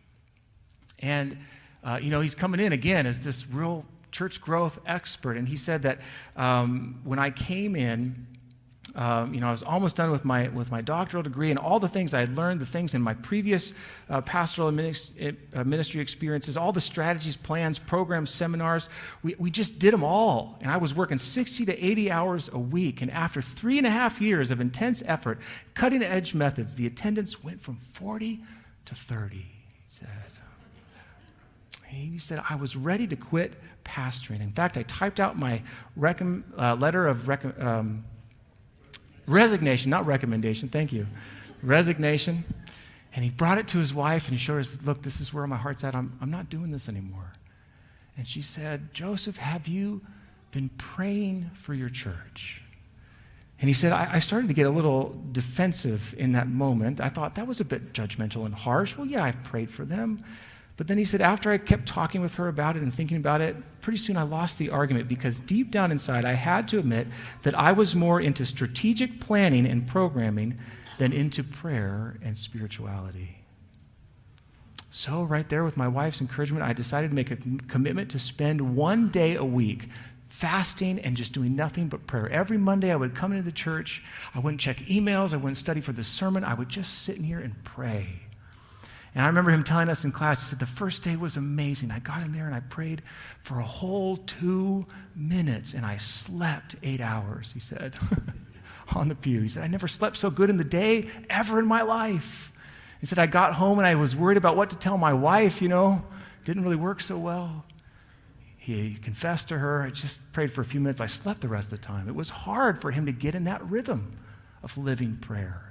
And, 1.00 1.38
uh, 1.84 2.00
you 2.02 2.10
know, 2.10 2.22
he's 2.22 2.36
coming 2.36 2.60
in 2.60 2.72
again 2.72 3.06
as 3.06 3.24
this 3.24 3.48
real 3.48 3.86
church 4.12 4.42
growth 4.42 4.80
expert, 4.86 5.38
and 5.38 5.48
he 5.48 5.56
said 5.56 5.84
that 5.84 6.00
um, 6.36 7.02
when 7.04 7.20
I 7.20 7.30
came 7.30 7.76
in, 7.76 8.28
um, 8.98 9.32
you 9.32 9.40
know, 9.40 9.48
I 9.48 9.52
was 9.52 9.62
almost 9.62 9.96
done 9.96 10.12
with 10.12 10.26
my 10.26 10.48
with 10.48 10.72
my 10.72 10.82
doctoral 10.82 11.22
degree, 11.22 11.52
and 11.52 11.60
all 11.60 11.80
the 11.80 11.88
things 11.88 12.16
I 12.16 12.22
had 12.22 12.36
learned, 12.36 12.60
the 12.60 12.66
things 12.66 12.96
in 12.96 13.02
my 13.02 13.14
previous 13.14 13.72
uh, 14.10 14.22
pastoral 14.22 14.70
uh, 14.70 15.64
ministry 15.64 16.02
experiences, 16.02 16.58
all 16.58 16.74
the 16.74 16.82
strategies, 16.82 17.38
plans, 17.38 17.78
programs, 17.78 18.32
seminars, 18.32 18.90
we, 19.22 19.36
we 19.38 19.52
just 19.52 19.78
did 19.78 19.94
them 19.94 20.04
all. 20.04 20.58
And 20.62 20.72
I 20.72 20.78
was 20.78 20.96
working 20.96 21.20
60 21.20 21.66
to 21.66 21.86
80 21.86 22.10
hours 22.10 22.50
a 22.52 22.58
week. 22.58 23.04
And 23.04 23.12
after 23.12 23.40
three 23.40 23.78
and 23.78 23.86
a 23.86 23.92
half 23.92 24.20
years 24.20 24.50
of 24.50 24.60
intense 24.60 25.04
effort, 25.06 25.40
cutting 25.76 26.02
edge 26.02 26.34
methods, 26.34 26.74
the 26.74 26.88
attendance 26.88 27.44
went 27.44 27.62
from 27.62 27.76
40 27.76 28.40
to 28.86 28.96
30. 28.96 29.36
He 29.36 29.46
said. 29.86 30.08
He 31.86 32.18
said, 32.18 32.42
I 32.50 32.56
was 32.56 32.76
ready 32.76 33.08
to 33.08 33.16
quit 33.16 33.54
pastoring. 33.86 34.42
In 34.42 34.52
fact, 34.52 34.78
I 34.78 34.84
typed 34.84 35.20
out 35.20 35.38
my 35.38 35.62
uh, 36.02 36.76
letter 36.76 37.08
of 37.08 37.28
rec- 37.28 37.60
um, 37.62 38.04
resignation, 39.28 39.90
not 39.92 40.06
recommendation, 40.06 40.70
thank 40.70 40.92
you, 40.92 41.06
resignation. 41.62 42.44
And 43.14 43.24
he 43.24 43.32
brought 43.32 43.58
it 43.58 43.68
to 43.70 43.80
his 43.80 43.94
wife 43.94 44.28
and 44.28 44.38
he 44.38 44.44
showed 44.44 44.64
her, 44.64 44.72
Look, 44.84 45.02
this 45.02 45.20
is 45.20 45.34
where 45.34 45.48
my 45.48 45.58
heart's 45.58 45.84
at. 45.84 45.96
I'm, 45.96 46.18
I'm 46.22 46.30
not 46.30 46.50
doing 46.50 46.72
this 46.72 46.88
anymore. 46.88 47.34
And 48.16 48.28
she 48.28 48.42
said, 48.42 48.94
Joseph, 48.94 49.38
have 49.38 49.68
you 49.68 50.02
been 50.52 50.70
praying 50.78 51.52
for 51.54 51.74
your 51.74 51.90
church? 51.90 52.62
And 53.60 53.68
he 53.68 53.74
said, 53.74 53.92
I, 53.92 54.14
I, 54.14 54.20
started 54.20 54.48
to 54.50 54.54
get 54.54 54.68
a 54.68 54.70
little 54.70 55.20
defensive 55.32 56.14
in 56.18 56.34
that 56.34 56.48
moment. 56.48 57.02
I 57.02 57.10
thought 57.10 57.36
that 57.36 57.48
was 57.48 57.60
a 57.60 57.66
bit 57.66 57.92
judgmental 57.92 58.46
and 58.46 58.54
harsh. 58.54 58.96
Well, 58.96 59.08
yeah, 59.08 59.24
I've 59.24 59.44
prayed 59.44 59.72
for 59.72 59.84
them. 59.84 60.24
But 60.78 60.88
then 60.88 61.00
he 61.00 61.06
said, 61.06 61.22
after 61.22 61.52
I 61.52 61.58
kept 61.58 61.88
talking 61.88 62.22
with 62.22 62.36
her 62.36 62.48
about 62.48 62.78
it 62.78 62.84
and 62.84 62.94
thinking 62.94 63.18
about 63.18 63.42
it, 63.42 63.58
pretty 63.82 63.98
soon 63.98 64.16
I 64.16 64.22
lost 64.22 64.60
the 64.60 64.70
argument 64.70 65.08
because 65.08 65.40
deep 65.40 65.72
down 65.72 65.92
inside 65.92 66.24
I 66.24 66.34
had 66.34 66.68
to 66.70 66.80
admit 66.80 67.08
that 67.42 67.58
I 67.58 67.72
was 67.72 67.96
more 67.96 68.22
into 68.22 68.46
strategic 68.46 69.20
planning 69.20 69.66
and 69.66 69.88
programming 69.88 70.60
than 71.00 71.14
into 71.14 71.44
prayer 71.44 72.18
and 72.24 72.38
spirituality. 72.38 73.44
So, 74.90 75.24
right 75.24 75.48
there 75.50 75.64
with 75.64 75.78
my 75.78 75.88
wife's 75.88 76.22
encouragement, 76.22 76.64
I 76.64 76.74
decided 76.74 77.10
to 77.10 77.16
make 77.16 77.30
a 77.30 77.38
commitment 77.68 78.10
to 78.12 78.20
spend 78.20 78.76
one 78.76 79.10
day 79.10 79.36
a 79.36 79.44
week 79.44 79.90
fasting 80.28 81.00
and 81.00 81.16
just 81.16 81.34
doing 81.34 81.56
nothing 81.56 81.88
but 81.88 82.08
prayer. 82.08 82.30
Every 82.30 82.58
Monday, 82.58 82.92
I 82.92 82.96
would 82.96 83.16
come 83.16 83.32
into 83.32 83.44
the 83.44 83.52
church. 83.52 84.04
I 84.34 84.40
wouldn't 84.40 84.62
check 84.62 84.78
emails. 84.78 85.34
I 85.34 85.38
wouldn't 85.38 85.58
study 85.58 85.82
for 85.82 85.92
the 85.92 86.04
sermon. 86.04 86.44
I 86.44 86.54
would 86.54 86.70
just 86.70 87.04
sit 87.04 87.18
in 87.18 87.24
here 87.24 87.40
and 87.40 87.64
pray. 87.64 88.27
And 89.18 89.24
I 89.24 89.30
remember 89.30 89.50
him 89.50 89.64
telling 89.64 89.90
us 89.90 90.06
in 90.06 90.12
class, 90.12 90.44
he 90.44 90.46
said, 90.46 90.60
The 90.60 90.68
first 90.68 91.02
day 91.02 91.16
was 91.16 91.38
amazing. 91.38 91.90
I 91.90 91.98
got 91.98 92.22
in 92.22 92.34
there 92.34 92.46
and 92.46 92.54
I 92.54 92.60
prayed 92.60 93.02
for 93.42 93.58
a 93.58 93.64
whole 93.64 94.18
two 94.18 94.86
minutes 95.16 95.74
and 95.74 95.84
I 95.84 95.98
slept 95.98 96.76
eight 96.84 97.02
hours, 97.02 97.52
he 97.52 97.60
said, 97.60 97.98
on 98.96 99.08
the 99.08 99.16
pew. 99.16 99.42
He 99.42 99.48
said, 99.48 99.64
I 99.64 99.68
never 99.68 99.88
slept 99.88 100.18
so 100.18 100.30
good 100.30 100.52
in 100.52 100.58
the 100.58 100.64
day 100.64 101.10
ever 101.32 101.58
in 101.58 101.66
my 101.66 101.82
life. 101.82 102.52
He 103.00 103.08
said, 103.08 103.18
I 103.18 103.26
got 103.26 103.56
home 103.56 103.80
and 103.80 103.88
I 103.88 103.96
was 103.96 104.16
worried 104.16 104.38
about 104.38 104.56
what 104.56 104.70
to 104.70 104.78
tell 104.78 105.00
my 105.00 105.14
wife, 105.14 105.64
you 105.64 105.68
know, 105.68 106.06
didn't 106.46 106.62
really 106.62 106.76
work 106.76 107.02
so 107.02 107.18
well. 107.18 107.66
He 108.56 109.00
confessed 109.02 109.48
to 109.48 109.58
her. 109.58 109.82
I 109.82 109.90
just 109.90 110.32
prayed 110.32 110.54
for 110.54 110.62
a 110.62 110.66
few 110.66 110.80
minutes. 110.80 111.02
I 111.02 111.08
slept 111.08 111.42
the 111.42 111.48
rest 111.48 111.74
of 111.74 111.82
the 111.82 111.88
time. 111.88 112.08
It 112.08 112.14
was 112.14 112.30
hard 112.30 112.80
for 112.80 112.92
him 112.92 113.08
to 113.08 113.12
get 113.12 113.34
in 113.34 113.46
that 113.46 113.68
rhythm 113.68 114.20
of 114.62 114.78
living 114.78 115.18
prayer. 115.18 115.67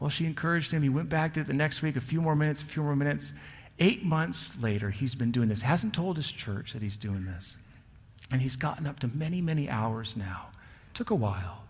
Well, 0.00 0.10
she 0.10 0.26
encouraged 0.26 0.72
him. 0.72 0.82
He 0.82 0.88
went 0.88 1.08
back 1.08 1.34
to 1.34 1.40
it 1.40 1.46
the 1.46 1.52
next 1.52 1.82
week, 1.82 1.96
a 1.96 2.00
few 2.00 2.20
more 2.20 2.36
minutes, 2.36 2.60
a 2.60 2.64
few 2.64 2.82
more 2.82 2.96
minutes. 2.96 3.32
Eight 3.80 4.04
months 4.04 4.60
later, 4.60 4.90
he's 4.90 5.14
been 5.14 5.30
doing 5.30 5.48
this. 5.48 5.62
Hasn't 5.62 5.94
told 5.94 6.16
his 6.16 6.30
church 6.30 6.72
that 6.72 6.82
he's 6.82 6.96
doing 6.96 7.24
this. 7.24 7.56
And 8.30 8.42
he's 8.42 8.56
gotten 8.56 8.86
up 8.86 9.00
to 9.00 9.08
many, 9.08 9.40
many 9.40 9.68
hours 9.68 10.16
now. 10.16 10.48
Took 10.94 11.10
a 11.10 11.14
while. 11.14 11.64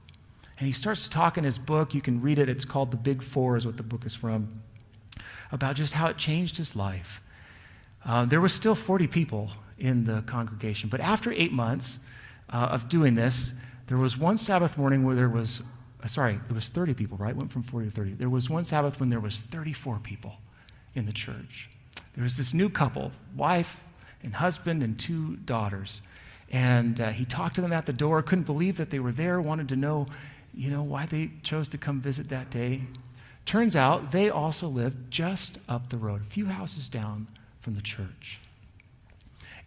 And 0.59 0.67
he 0.67 0.73
starts 0.73 1.05
to 1.05 1.11
talk 1.11 1.39
in 1.39 1.45
his 1.45 1.59
book. 1.59 1.95
You 1.95 2.01
can 2.01 2.21
read 2.21 2.39
it. 2.39 2.49
It's 2.49 2.65
called 2.65 2.91
The 2.91 2.97
Big 2.97 3.23
Four, 3.23 3.57
is 3.57 3.65
what 3.65 3.77
the 3.77 3.83
book 3.83 4.05
is 4.05 4.15
from, 4.15 4.63
about 5.53 5.77
just 5.77 5.95
how 5.95 6.09
it 6.09 6.17
changed 6.17 6.57
his 6.57 6.75
life. 6.75 7.21
Uh, 8.05 8.25
there 8.25 8.41
was 8.41 8.53
still 8.53 8.75
40 8.75 9.07
people 9.07 9.53
in 9.79 10.05
the 10.05 10.23
congregation. 10.23 10.89
But 10.89 11.01
after 11.01 11.33
eight 11.33 11.53
months 11.53 11.99
uh, 12.53 12.57
of 12.57 12.89
doing 12.89 13.15
this, 13.15 13.53
there 13.87 13.99
was 13.99 14.19
one 14.19 14.37
Sabbath 14.37 14.77
morning 14.77 15.05
where 15.05 15.15
there 15.15 15.29
was, 15.29 15.63
sorry, 16.07 16.41
it 16.49 16.53
was 16.53 16.69
30 16.69 16.95
people, 16.95 17.17
right? 17.19 17.35
Went 17.35 17.51
from 17.51 17.63
40 17.63 17.89
to 17.89 17.93
30. 17.93 18.13
There 18.13 18.29
was 18.29 18.49
one 18.49 18.65
Sabbath 18.65 19.01
when 19.01 19.11
there 19.11 19.21
was 19.21 19.41
34 19.41 19.99
people 19.99 20.37
in 20.95 21.07
the 21.07 21.13
church. 21.13 21.69
There 22.15 22.25
was 22.25 22.37
this 22.37 22.55
new 22.55 22.69
couple, 22.69 23.13
wife 23.37 23.83
and 24.23 24.35
husband 24.37 24.83
and 24.83 24.99
two 24.99 25.37
daughters. 25.37 26.03
And 26.51 27.01
uh, 27.01 27.11
he 27.11 27.25
talked 27.25 27.57
to 27.57 27.61
them 27.61 27.73
at 27.73 27.87
the 27.87 27.93
door, 27.93 28.23
couldn't 28.23 28.45
believe 28.45 28.77
that 28.77 28.91
they 28.91 28.99
were 28.99 29.13
there, 29.13 29.41
wanted 29.41 29.69
to 29.71 29.77
know, 29.77 30.07
you 30.55 30.71
know, 30.71 30.83
why 30.83 31.07
they 31.07 31.33
chose 31.43 31.69
to 31.69 31.79
come 31.79 32.01
visit 32.01 32.29
that 32.31 32.51
day. 32.51 32.83
Turns 33.45 33.77
out 33.77 34.13
they 34.13 34.31
also 34.31 34.69
lived 34.69 35.11
just 35.11 35.59
up 35.69 35.91
the 35.91 35.97
road, 35.97 36.23
a 36.23 36.25
few 36.25 36.47
houses 36.47 36.89
down 36.89 37.29
from 37.61 37.75
the 37.75 37.83
church. 37.83 38.41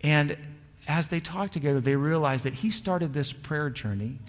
And 0.02 0.38
as 0.88 1.08
they 1.08 1.20
talked 1.20 1.54
together, 1.54 1.80
they 1.80 1.96
realized 1.96 2.46
that 2.46 2.56
he 2.56 2.70
started 2.70 3.14
this 3.14 3.32
prayer 3.32 3.70
journey, 3.70 4.20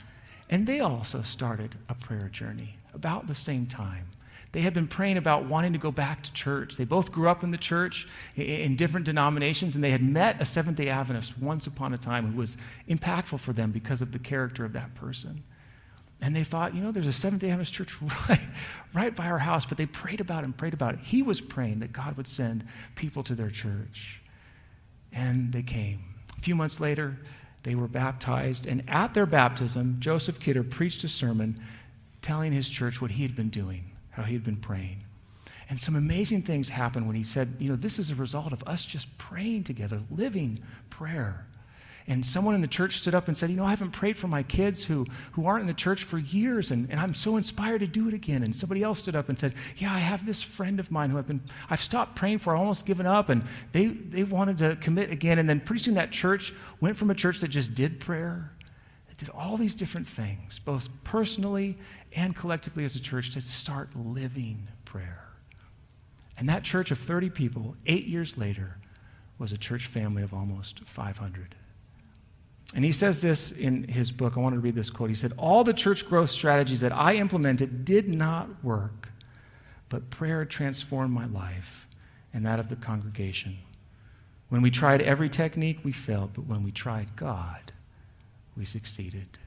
and 0.52 0.66
they 0.66 0.80
also 0.80 1.22
started 1.22 1.76
a 1.88 1.94
prayer 1.94 2.28
journey 2.28 2.76
about 2.92 3.26
the 3.26 3.34
same 3.34 3.64
time. 3.64 4.08
They 4.52 4.60
had 4.60 4.74
been 4.74 4.86
praying 4.86 5.16
about 5.16 5.46
wanting 5.46 5.72
to 5.72 5.78
go 5.78 5.90
back 5.90 6.22
to 6.24 6.32
church. 6.34 6.76
They 6.76 6.84
both 6.84 7.10
grew 7.10 7.30
up 7.30 7.42
in 7.42 7.52
the 7.52 7.56
church 7.56 8.06
in 8.36 8.76
different 8.76 9.06
denominations, 9.06 9.74
and 9.74 9.82
they 9.82 9.92
had 9.92 10.02
met 10.02 10.42
a 10.42 10.44
Seventh 10.44 10.76
day 10.76 10.90
Adventist 10.90 11.38
once 11.38 11.66
upon 11.66 11.94
a 11.94 11.98
time 11.98 12.30
who 12.30 12.36
was 12.36 12.58
impactful 12.86 13.40
for 13.40 13.54
them 13.54 13.70
because 13.70 14.02
of 14.02 14.12
the 14.12 14.18
character 14.18 14.66
of 14.66 14.74
that 14.74 14.94
person. 14.94 15.42
And 16.20 16.36
they 16.36 16.44
thought, 16.44 16.74
you 16.74 16.82
know, 16.82 16.92
there's 16.92 17.06
a 17.06 17.14
Seventh 17.14 17.40
day 17.40 17.48
Adventist 17.48 17.72
church 17.72 17.96
right, 18.28 18.40
right 18.92 19.16
by 19.16 19.28
our 19.28 19.38
house, 19.38 19.64
but 19.64 19.78
they 19.78 19.86
prayed 19.86 20.20
about 20.20 20.42
it 20.42 20.44
and 20.44 20.54
prayed 20.54 20.74
about 20.74 20.92
it. 20.92 21.00
He 21.00 21.22
was 21.22 21.40
praying 21.40 21.78
that 21.78 21.94
God 21.94 22.18
would 22.18 22.28
send 22.28 22.66
people 22.94 23.22
to 23.22 23.34
their 23.34 23.48
church. 23.48 24.20
And 25.10 25.50
they 25.54 25.62
came. 25.62 26.04
A 26.36 26.42
few 26.42 26.54
months 26.54 26.78
later, 26.78 27.16
they 27.62 27.74
were 27.74 27.88
baptized, 27.88 28.66
and 28.66 28.82
at 28.88 29.14
their 29.14 29.26
baptism, 29.26 29.96
Joseph 30.00 30.40
Kidder 30.40 30.64
preached 30.64 31.04
a 31.04 31.08
sermon 31.08 31.60
telling 32.20 32.52
his 32.52 32.68
church 32.68 33.00
what 33.00 33.12
he 33.12 33.22
had 33.22 33.36
been 33.36 33.50
doing, 33.50 33.92
how 34.10 34.22
he 34.24 34.34
had 34.34 34.44
been 34.44 34.56
praying. 34.56 35.04
And 35.68 35.78
some 35.78 35.96
amazing 35.96 36.42
things 36.42 36.70
happened 36.70 37.06
when 37.06 37.16
he 37.16 37.22
said, 37.22 37.56
You 37.58 37.70
know, 37.70 37.76
this 37.76 37.98
is 37.98 38.10
a 38.10 38.14
result 38.14 38.52
of 38.52 38.62
us 38.66 38.84
just 38.84 39.16
praying 39.16 39.64
together, 39.64 40.02
living 40.10 40.62
prayer. 40.90 41.46
And 42.08 42.26
someone 42.26 42.54
in 42.54 42.62
the 42.62 42.68
church 42.68 42.96
stood 42.96 43.14
up 43.14 43.28
and 43.28 43.36
said, 43.36 43.50
You 43.50 43.56
know, 43.56 43.64
I 43.64 43.70
haven't 43.70 43.92
prayed 43.92 44.16
for 44.16 44.26
my 44.26 44.42
kids 44.42 44.84
who, 44.84 45.06
who 45.32 45.46
aren't 45.46 45.62
in 45.62 45.66
the 45.68 45.74
church 45.74 46.02
for 46.02 46.18
years, 46.18 46.70
and, 46.70 46.90
and 46.90 46.98
I'm 46.98 47.14
so 47.14 47.36
inspired 47.36 47.78
to 47.80 47.86
do 47.86 48.08
it 48.08 48.14
again. 48.14 48.42
And 48.42 48.54
somebody 48.54 48.82
else 48.82 48.98
stood 48.98 49.14
up 49.14 49.28
and 49.28 49.38
said, 49.38 49.54
Yeah, 49.76 49.94
I 49.94 49.98
have 49.98 50.26
this 50.26 50.42
friend 50.42 50.80
of 50.80 50.90
mine 50.90 51.10
who 51.10 51.18
I've 51.18 51.26
been, 51.26 51.42
I've 51.70 51.82
stopped 51.82 52.16
praying 52.16 52.38
for, 52.38 52.56
I 52.56 52.58
almost 52.58 52.86
given 52.86 53.06
up, 53.06 53.28
and 53.28 53.44
they, 53.70 53.86
they 53.86 54.24
wanted 54.24 54.58
to 54.58 54.76
commit 54.76 55.10
again. 55.10 55.38
And 55.38 55.48
then 55.48 55.60
pretty 55.60 55.82
soon 55.82 55.94
that 55.94 56.10
church 56.10 56.52
went 56.80 56.96
from 56.96 57.10
a 57.10 57.14
church 57.14 57.40
that 57.40 57.48
just 57.48 57.74
did 57.74 58.00
prayer, 58.00 58.50
that 59.08 59.18
did 59.18 59.28
all 59.30 59.56
these 59.56 59.74
different 59.74 60.06
things, 60.08 60.58
both 60.58 60.88
personally 61.04 61.78
and 62.14 62.34
collectively 62.34 62.84
as 62.84 62.96
a 62.96 63.00
church, 63.00 63.30
to 63.30 63.40
start 63.40 63.90
living 63.94 64.66
prayer. 64.84 65.28
And 66.36 66.48
that 66.48 66.64
church 66.64 66.90
of 66.90 66.98
30 66.98 67.30
people, 67.30 67.76
eight 67.86 68.06
years 68.06 68.36
later, 68.36 68.78
was 69.38 69.52
a 69.52 69.56
church 69.56 69.86
family 69.86 70.22
of 70.22 70.34
almost 70.34 70.80
500. 70.80 71.54
And 72.74 72.84
he 72.84 72.92
says 72.92 73.20
this 73.20 73.52
in 73.52 73.84
his 73.84 74.12
book. 74.12 74.34
I 74.36 74.40
wanted 74.40 74.56
to 74.56 74.62
read 74.62 74.74
this 74.74 74.90
quote. 74.90 75.10
He 75.10 75.14
said, 75.14 75.32
All 75.36 75.62
the 75.62 75.74
church 75.74 76.08
growth 76.08 76.30
strategies 76.30 76.80
that 76.80 76.92
I 76.92 77.16
implemented 77.16 77.84
did 77.84 78.08
not 78.08 78.64
work, 78.64 79.10
but 79.88 80.10
prayer 80.10 80.44
transformed 80.44 81.12
my 81.12 81.26
life 81.26 81.86
and 82.32 82.46
that 82.46 82.58
of 82.58 82.68
the 82.68 82.76
congregation. 82.76 83.58
When 84.48 84.62
we 84.62 84.70
tried 84.70 85.02
every 85.02 85.28
technique, 85.28 85.80
we 85.82 85.92
failed, 85.92 86.30
but 86.34 86.46
when 86.46 86.62
we 86.62 86.70
tried 86.70 87.16
God, 87.16 87.72
we 88.56 88.64
succeeded. 88.64 89.38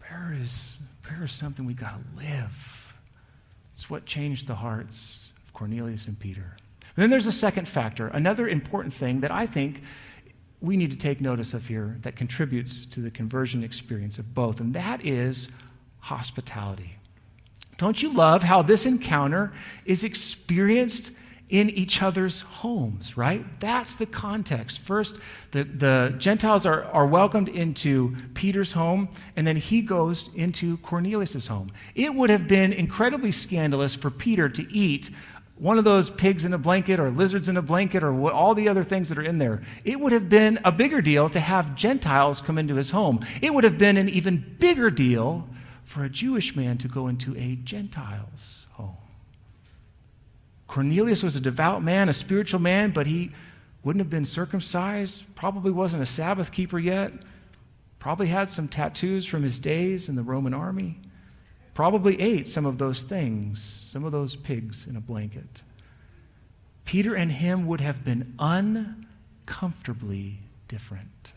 Prayer 0.00 0.36
is, 0.40 0.78
prayer 1.02 1.24
is 1.24 1.32
something 1.32 1.64
we 1.64 1.74
got 1.74 1.94
to 1.94 2.24
live. 2.24 2.94
It's 3.72 3.90
what 3.90 4.06
changed 4.06 4.46
the 4.46 4.56
hearts 4.56 5.32
of 5.46 5.52
Cornelius 5.52 6.06
and 6.06 6.18
Peter. 6.18 6.56
And 6.96 7.02
then 7.02 7.10
there's 7.10 7.28
a 7.28 7.32
second 7.32 7.68
factor, 7.68 8.08
another 8.08 8.48
important 8.48 8.92
thing 8.92 9.20
that 9.20 9.30
I 9.30 9.46
think 9.46 9.82
we 10.60 10.76
need 10.76 10.90
to 10.90 10.96
take 10.96 11.20
notice 11.20 11.54
of 11.54 11.68
here 11.68 11.98
that 12.02 12.16
contributes 12.16 12.84
to 12.86 13.00
the 13.00 13.10
conversion 13.10 13.62
experience 13.62 14.18
of 14.18 14.34
both, 14.34 14.60
and 14.60 14.74
that 14.74 15.04
is 15.04 15.48
hospitality. 16.00 16.96
Don't 17.76 18.02
you 18.02 18.12
love 18.12 18.42
how 18.42 18.62
this 18.62 18.86
encounter 18.86 19.52
is 19.84 20.02
experienced 20.02 21.12
in 21.48 21.70
each 21.70 22.02
other's 22.02 22.42
homes, 22.42 23.16
right? 23.16 23.58
That's 23.60 23.96
the 23.96 24.04
context. 24.04 24.80
First, 24.80 25.18
the, 25.52 25.64
the 25.64 26.14
Gentiles 26.18 26.66
are, 26.66 26.84
are 26.84 27.06
welcomed 27.06 27.48
into 27.48 28.16
Peter's 28.34 28.72
home, 28.72 29.08
and 29.34 29.46
then 29.46 29.56
he 29.56 29.80
goes 29.80 30.28
into 30.34 30.76
Cornelius' 30.78 31.46
home. 31.46 31.70
It 31.94 32.14
would 32.14 32.28
have 32.28 32.46
been 32.48 32.72
incredibly 32.72 33.32
scandalous 33.32 33.94
for 33.94 34.10
Peter 34.10 34.48
to 34.50 34.72
eat 34.72 35.08
one 35.58 35.76
of 35.76 35.84
those 35.84 36.08
pigs 36.08 36.44
in 36.44 36.52
a 36.52 36.58
blanket 36.58 37.00
or 37.00 37.10
lizards 37.10 37.48
in 37.48 37.56
a 37.56 37.62
blanket 37.62 38.02
or 38.04 38.30
all 38.30 38.54
the 38.54 38.68
other 38.68 38.84
things 38.84 39.08
that 39.08 39.18
are 39.18 39.22
in 39.22 39.38
there. 39.38 39.60
It 39.84 39.98
would 39.98 40.12
have 40.12 40.28
been 40.28 40.60
a 40.64 40.70
bigger 40.70 41.02
deal 41.02 41.28
to 41.30 41.40
have 41.40 41.74
Gentiles 41.74 42.40
come 42.40 42.58
into 42.58 42.76
his 42.76 42.92
home. 42.92 43.24
It 43.42 43.52
would 43.52 43.64
have 43.64 43.76
been 43.76 43.96
an 43.96 44.08
even 44.08 44.56
bigger 44.60 44.90
deal 44.90 45.48
for 45.84 46.04
a 46.04 46.08
Jewish 46.08 46.54
man 46.54 46.78
to 46.78 46.88
go 46.88 47.08
into 47.08 47.36
a 47.36 47.56
Gentile's 47.56 48.66
home. 48.72 48.96
Cornelius 50.68 51.22
was 51.22 51.34
a 51.34 51.40
devout 51.40 51.82
man, 51.82 52.08
a 52.08 52.12
spiritual 52.12 52.60
man, 52.60 52.90
but 52.90 53.06
he 53.06 53.32
wouldn't 53.82 54.00
have 54.00 54.10
been 54.10 54.24
circumcised, 54.24 55.24
probably 55.34 55.72
wasn't 55.72 56.02
a 56.02 56.06
Sabbath 56.06 56.52
keeper 56.52 56.78
yet, 56.78 57.12
probably 57.98 58.28
had 58.28 58.48
some 58.48 58.68
tattoos 58.68 59.26
from 59.26 59.42
his 59.42 59.58
days 59.58 60.08
in 60.08 60.14
the 60.14 60.22
Roman 60.22 60.54
army 60.54 61.00
probably 61.78 62.20
ate 62.20 62.48
some 62.48 62.66
of 62.66 62.78
those 62.78 63.04
things, 63.04 63.62
some 63.62 64.02
of 64.02 64.10
those 64.10 64.34
pigs 64.34 64.84
in 64.84 64.96
a 64.96 65.00
blanket. 65.00 65.62
Peter 66.84 67.14
and 67.14 67.30
him 67.30 67.68
would 67.68 67.80
have 67.80 68.04
been 68.04 68.34
uncomfortably 68.40 70.40
different. 70.66 71.32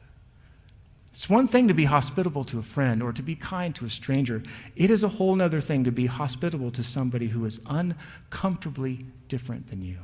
It's 1.09 1.29
one 1.29 1.47
thing 1.47 1.67
to 1.67 1.75
be 1.75 1.85
hospitable 1.85 2.43
to 2.45 2.57
a 2.57 2.63
friend 2.63 3.03
or 3.03 3.13
to 3.13 3.21
be 3.21 3.35
kind 3.35 3.75
to 3.75 3.85
a 3.85 3.89
stranger. 3.91 4.41
It 4.75 4.89
is 4.89 5.03
a 5.03 5.09
whole 5.09 5.39
other 5.39 5.61
thing 5.61 5.83
to 5.83 5.91
be 5.91 6.07
hospitable 6.07 6.71
to 6.71 6.81
somebody 6.81 7.27
who 7.27 7.45
is 7.45 7.59
uncomfortably 7.67 9.05
different 9.27 9.67
than 9.67 9.83
you. 9.83 9.99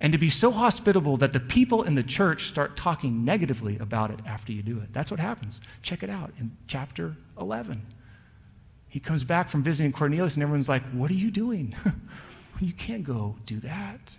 And 0.00 0.12
to 0.12 0.18
be 0.18 0.30
so 0.30 0.52
hospitable 0.52 1.16
that 1.16 1.32
the 1.32 1.40
people 1.40 1.82
in 1.82 1.96
the 1.96 2.04
church 2.04 2.46
start 2.46 2.76
talking 2.76 3.24
negatively 3.24 3.78
about 3.78 4.12
it 4.12 4.20
after 4.24 4.52
you 4.52 4.62
do 4.62 4.78
it. 4.78 4.92
That's 4.92 5.10
what 5.10 5.18
happens. 5.18 5.60
Check 5.82 6.04
it 6.04 6.10
out 6.10 6.32
in 6.38 6.56
chapter 6.68 7.16
11. 7.36 7.82
He 8.96 9.00
comes 9.00 9.24
back 9.24 9.50
from 9.50 9.62
visiting 9.62 9.92
Cornelius, 9.92 10.36
and 10.36 10.42
everyone's 10.42 10.70
like, 10.70 10.82
What 10.92 11.10
are 11.10 11.14
you 11.14 11.30
doing? 11.30 11.76
you 12.62 12.72
can't 12.72 13.04
go 13.04 13.36
do 13.44 13.60
that. 13.60 14.16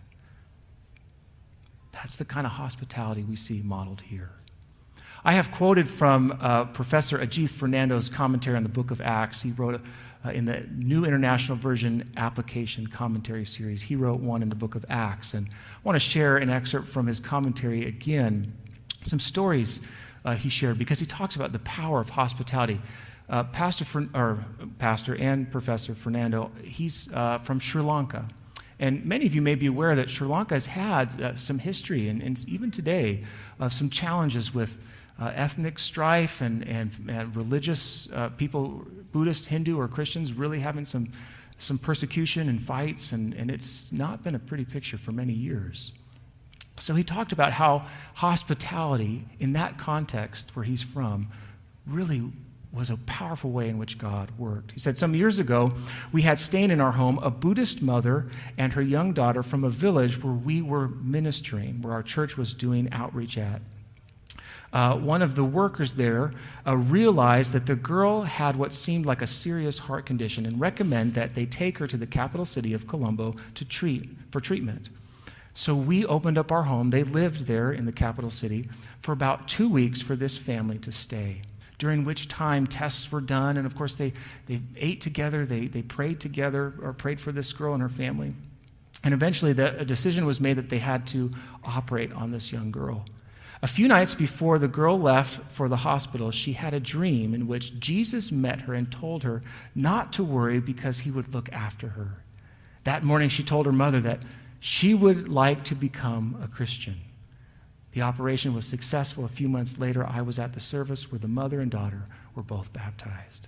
That's 1.93 2.17
the 2.17 2.25
kind 2.25 2.45
of 2.45 2.53
hospitality 2.53 3.23
we 3.23 3.35
see 3.35 3.63
modeled 3.63 4.01
here. 4.01 4.33
I 5.25 5.31
have 5.31 5.49
quoted 5.49 5.89
from 5.89 6.37
uh, 6.39 6.65
Professor 6.65 7.17
Ajith 7.17 7.49
Fernando's 7.49 8.07
commentary 8.07 8.55
on 8.55 8.61
the 8.61 8.69
book 8.69 8.91
of 8.91 9.01
Acts. 9.01 9.41
He 9.41 9.49
wrote 9.49 9.81
uh, 10.23 10.29
in 10.29 10.45
the 10.45 10.67
New 10.71 11.05
International 11.05 11.57
Version 11.57 12.11
application 12.15 12.85
commentary 12.85 13.45
series, 13.45 13.81
he 13.81 13.95
wrote 13.95 14.19
one 14.19 14.43
in 14.43 14.49
the 14.49 14.55
book 14.55 14.75
of 14.75 14.85
Acts. 14.89 15.33
And 15.33 15.47
I 15.47 15.79
want 15.83 15.95
to 15.95 15.99
share 15.99 16.37
an 16.37 16.51
excerpt 16.51 16.87
from 16.87 17.07
his 17.07 17.19
commentary 17.19 17.87
again, 17.87 18.53
some 19.01 19.19
stories 19.19 19.81
uh, 20.23 20.35
he 20.35 20.49
shared, 20.49 20.77
because 20.77 20.99
he 20.99 21.07
talks 21.07 21.35
about 21.35 21.51
the 21.51 21.59
power 21.59 21.99
of 21.99 22.11
hospitality. 22.11 22.79
Uh, 23.29 23.43
Pastor, 23.43 24.07
or 24.13 24.45
Pastor 24.79 25.15
and 25.15 25.51
Professor 25.51 25.93
Fernando, 25.93 26.51
he's 26.63 27.11
uh, 27.13 27.37
from 27.39 27.59
Sri 27.59 27.81
Lanka. 27.81 28.27
And 28.79 29.05
many 29.05 29.25
of 29.25 29.33
you 29.33 29.41
may 29.41 29.55
be 29.55 29.65
aware 29.65 29.95
that 29.95 30.09
Sri 30.09 30.27
Lanka 30.27 30.53
has 30.53 30.67
had 30.67 31.21
uh, 31.21 31.35
some 31.35 31.59
history, 31.59 32.07
and, 32.07 32.21
and, 32.21 32.47
even 32.47 32.71
today, 32.71 33.23
of 33.59 33.73
some 33.73 33.89
challenges 33.89 34.53
with 34.53 34.77
uh, 35.19 35.31
ethnic 35.35 35.79
strife 35.79 36.41
and, 36.41 36.65
and, 36.67 36.91
and 37.09 37.35
religious 37.35 38.07
uh, 38.13 38.29
people, 38.29 38.85
Buddhist, 39.11 39.47
Hindu, 39.47 39.77
or 39.77 39.87
Christians, 39.87 40.31
really 40.31 40.59
having 40.59 40.85
some 40.85 41.11
some 41.57 41.77
persecution 41.77 42.49
and 42.49 42.61
fights, 42.61 43.11
and, 43.11 43.33
and 43.33 43.49
it's 43.49 43.91
not 43.91 44.23
been 44.23 44.35
a 44.35 44.39
pretty 44.39 44.65
picture 44.65 44.97
for 44.97 45.11
many 45.11 45.33
years. 45.33 45.91
So 46.77 46.93
he 46.93 47.03
talked 47.03 47.31
about 47.31 47.53
how 47.53 47.87
hospitality, 48.15 49.25
in 49.39 49.53
that 49.53 49.77
context 49.77 50.55
where 50.55 50.65
he's 50.65 50.83
from, 50.83 51.29
really 51.87 52.31
was 52.71 52.89
a 52.89 52.97
powerful 52.97 53.51
way 53.51 53.69
in 53.69 53.77
which 53.77 53.97
God 53.97 54.32
worked. 54.38 54.71
He 54.71 54.80
said, 54.80 54.97
Some 54.97 55.15
years 55.15 55.39
ago, 55.39 55.73
we 56.12 56.23
had 56.23 56.38
staying 56.38 56.71
in 56.71 56.82
our 56.82 56.91
home 56.91 57.17
a 57.19 57.30
Buddhist 57.30 57.82
mother 57.82 58.30
and 58.58 58.73
her 58.73 58.82
young 58.82 59.13
daughter 59.13 59.41
from 59.41 59.63
a 59.63 59.69
village 59.69 60.21
where 60.21 60.34
we 60.34 60.62
were 60.62 60.88
ministering, 60.88 61.82
where 61.82 61.93
our 61.93 62.03
church 62.03 62.38
was 62.38 62.53
doing 62.53 62.91
outreach 62.91 63.38
at. 63.38 63.62
Uh, 64.73 64.95
one 64.97 65.21
of 65.21 65.36
the 65.36 65.43
workers 65.45 65.93
there 65.93 66.32
uh, 66.65 66.75
realized 66.75 67.53
that 67.53 67.65
the 67.65 67.75
girl 67.75 68.23
had 68.23 68.58
what 68.58 68.73
seemed 68.73 69.06
like 69.06 69.21
a 69.21 69.27
serious 69.27 69.80
heart 69.80 70.06
condition 70.06 70.45
and 70.45 70.60
recommended 70.60 71.15
that 71.15 71.36
they 71.36 71.45
take 71.45 71.77
her 71.77 71.88
to 71.88 71.97
the 71.97 72.06
capital 72.06 72.45
city 72.45 72.73
of 72.73 72.86
Colombo 72.86 73.36
to 73.56 73.63
treat 73.63 74.10
for 74.30 74.41
treatment. 74.41 74.89
So 75.53 75.73
we 75.73 76.06
opened 76.06 76.38
up 76.38 76.51
our 76.51 76.63
home. 76.63 76.91
They 76.91 77.03
lived 77.03 77.47
there 77.47 77.71
in 77.71 77.86
the 77.86 77.91
capital 77.91 78.30
city 78.30 78.69
for 78.99 79.12
about 79.12 79.47
two 79.47 79.67
weeks 79.67 80.01
for 80.01 80.15
this 80.15 80.38
family 80.38 80.77
to 80.80 80.91
stay, 80.91 81.41
during 81.77 82.03
which 82.03 82.27
time 82.27 82.65
tests 82.65 83.11
were 83.11 83.21
done. 83.21 83.57
And 83.57 83.65
of 83.65 83.75
course, 83.75 83.95
they, 83.95 84.13
they 84.47 84.61
ate 84.75 85.01
together, 85.01 85.45
they, 85.45 85.67
they 85.67 85.81
prayed 85.81 86.19
together, 86.19 86.73
or 86.81 86.93
prayed 86.93 87.19
for 87.19 87.31
this 87.31 87.53
girl 87.53 87.73
and 87.73 87.81
her 87.81 87.89
family. 87.89 88.33
And 89.03 89.13
eventually, 89.13 89.53
the, 89.53 89.79
a 89.79 89.85
decision 89.85 90.25
was 90.25 90.41
made 90.41 90.57
that 90.57 90.69
they 90.69 90.79
had 90.79 91.05
to 91.07 91.31
operate 91.63 92.11
on 92.13 92.31
this 92.31 92.51
young 92.51 92.71
girl. 92.71 93.05
A 93.61 93.67
few 93.67 93.87
nights 93.87 94.13
before 94.13 94.59
the 94.59 94.67
girl 94.67 94.99
left 94.99 95.49
for 95.49 95.67
the 95.67 95.77
hospital, 95.77 96.29
she 96.29 96.53
had 96.53 96.73
a 96.73 96.79
dream 96.79 97.33
in 97.33 97.47
which 97.47 97.79
Jesus 97.79 98.31
met 98.31 98.61
her 98.61 98.73
and 98.73 98.91
told 98.91 99.23
her 99.23 99.41
not 99.73 100.13
to 100.13 100.23
worry 100.23 100.59
because 100.59 100.99
he 100.99 101.11
would 101.11 101.33
look 101.33 101.51
after 101.51 101.89
her. 101.89 102.23
That 102.83 103.03
morning, 103.03 103.29
she 103.29 103.43
told 103.43 103.65
her 103.65 103.71
mother 103.71 103.99
that 104.01 104.21
she 104.59 104.93
would 104.93 105.27
like 105.27 105.63
to 105.65 105.75
become 105.75 106.39
a 106.41 106.47
Christian. 106.47 106.95
The 107.97 108.03
operation 108.03 108.53
was 108.53 108.67
successful. 108.67 109.25
A 109.25 109.27
few 109.27 109.49
months 109.49 109.79
later, 109.79 110.05
I 110.05 110.21
was 110.21 110.38
at 110.38 110.53
the 110.53 110.60
service 110.60 111.12
where 111.12 111.17
the 111.17 111.27
mother 111.27 111.60
and 111.60 111.71
daughter 111.71 112.05
were 112.36 112.43
both 112.43 112.71
baptized. 112.71 113.47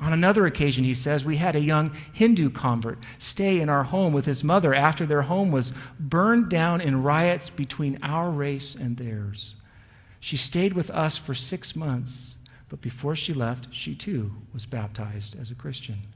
On 0.00 0.12
another 0.12 0.44
occasion, 0.44 0.82
he 0.82 0.92
says, 0.92 1.24
we 1.24 1.36
had 1.36 1.54
a 1.54 1.60
young 1.60 1.92
Hindu 2.12 2.50
convert 2.50 2.98
stay 3.18 3.60
in 3.60 3.68
our 3.68 3.84
home 3.84 4.12
with 4.12 4.26
his 4.26 4.42
mother 4.42 4.74
after 4.74 5.06
their 5.06 5.22
home 5.22 5.52
was 5.52 5.72
burned 6.00 6.50
down 6.50 6.80
in 6.80 7.04
riots 7.04 7.48
between 7.48 7.96
our 8.02 8.28
race 8.28 8.74
and 8.74 8.96
theirs. 8.96 9.54
She 10.18 10.36
stayed 10.36 10.72
with 10.72 10.90
us 10.90 11.16
for 11.16 11.32
six 11.32 11.76
months, 11.76 12.34
but 12.68 12.80
before 12.80 13.14
she 13.14 13.32
left, 13.32 13.72
she 13.72 13.94
too 13.94 14.32
was 14.52 14.66
baptized 14.66 15.38
as 15.40 15.52
a 15.52 15.54
Christian. 15.54 16.08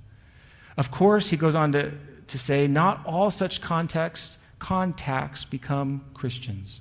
Of 0.77 0.91
course, 0.91 1.31
he 1.31 1.37
goes 1.37 1.55
on 1.55 1.71
to 1.71 1.93
to 2.27 2.37
say 2.37 2.67
not 2.67 3.07
all 3.07 3.31
such 3.31 3.61
contexts, 3.61 4.39
contacts 4.59 5.45
become 5.45 6.05
Christians. 6.15 6.81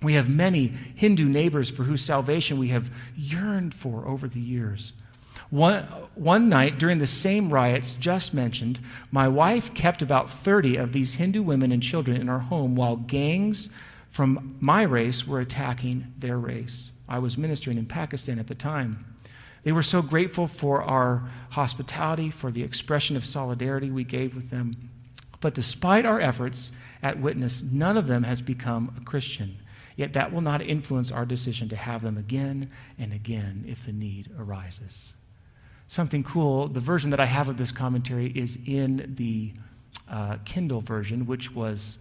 We 0.00 0.14
have 0.14 0.28
many 0.28 0.68
Hindu 0.94 1.26
neighbors 1.26 1.70
for 1.70 1.84
whose 1.84 2.04
salvation 2.04 2.58
we 2.58 2.68
have 2.68 2.90
yearned 3.16 3.74
for 3.74 4.06
over 4.06 4.28
the 4.28 4.40
years. 4.40 4.92
One, 5.50 5.84
one 6.14 6.48
night 6.48 6.78
during 6.78 6.98
the 6.98 7.06
same 7.06 7.52
riots 7.52 7.94
just 7.94 8.34
mentioned, 8.34 8.80
my 9.10 9.28
wife 9.28 9.72
kept 9.74 10.02
about 10.02 10.30
30 10.30 10.76
of 10.76 10.92
these 10.92 11.14
Hindu 11.14 11.42
women 11.42 11.72
and 11.72 11.82
children 11.82 12.20
in 12.20 12.28
our 12.28 12.40
home 12.40 12.76
while 12.76 12.96
gangs 12.96 13.70
from 14.10 14.56
my 14.60 14.82
race 14.82 15.26
were 15.26 15.40
attacking 15.40 16.12
their 16.18 16.38
race. 16.38 16.90
I 17.08 17.18
was 17.18 17.38
ministering 17.38 17.78
in 17.78 17.86
Pakistan 17.86 18.38
at 18.38 18.46
the 18.46 18.54
time. 18.54 19.04
They 19.64 19.72
were 19.72 19.82
so 19.82 20.02
grateful 20.02 20.46
for 20.46 20.82
our 20.82 21.28
hospitality, 21.50 22.30
for 22.30 22.50
the 22.50 22.62
expression 22.62 23.16
of 23.16 23.24
solidarity 23.24 23.90
we 23.90 24.04
gave 24.04 24.34
with 24.34 24.50
them. 24.50 24.90
But 25.40 25.54
despite 25.54 26.06
our 26.06 26.20
efforts 26.20 26.72
at 27.02 27.20
witness, 27.20 27.62
none 27.62 27.96
of 27.96 28.06
them 28.06 28.24
has 28.24 28.40
become 28.40 28.94
a 28.96 29.04
Christian. 29.04 29.58
Yet 29.98 30.12
that 30.12 30.32
will 30.32 30.42
not 30.42 30.62
influence 30.62 31.10
our 31.10 31.26
decision 31.26 31.68
to 31.70 31.76
have 31.76 32.02
them 32.02 32.16
again 32.16 32.70
and 32.96 33.12
again 33.12 33.64
if 33.66 33.84
the 33.84 33.92
need 33.92 34.30
arises. 34.38 35.14
Something 35.88 36.22
cool, 36.22 36.68
the 36.68 36.78
version 36.78 37.10
that 37.10 37.18
I 37.18 37.26
have 37.26 37.48
of 37.48 37.56
this 37.56 37.72
commentary 37.72 38.28
is 38.28 38.60
in 38.64 39.16
the 39.16 39.54
uh, 40.08 40.36
Kindle 40.44 40.80
version, 40.80 41.26
which 41.26 41.52
was 41.52 41.98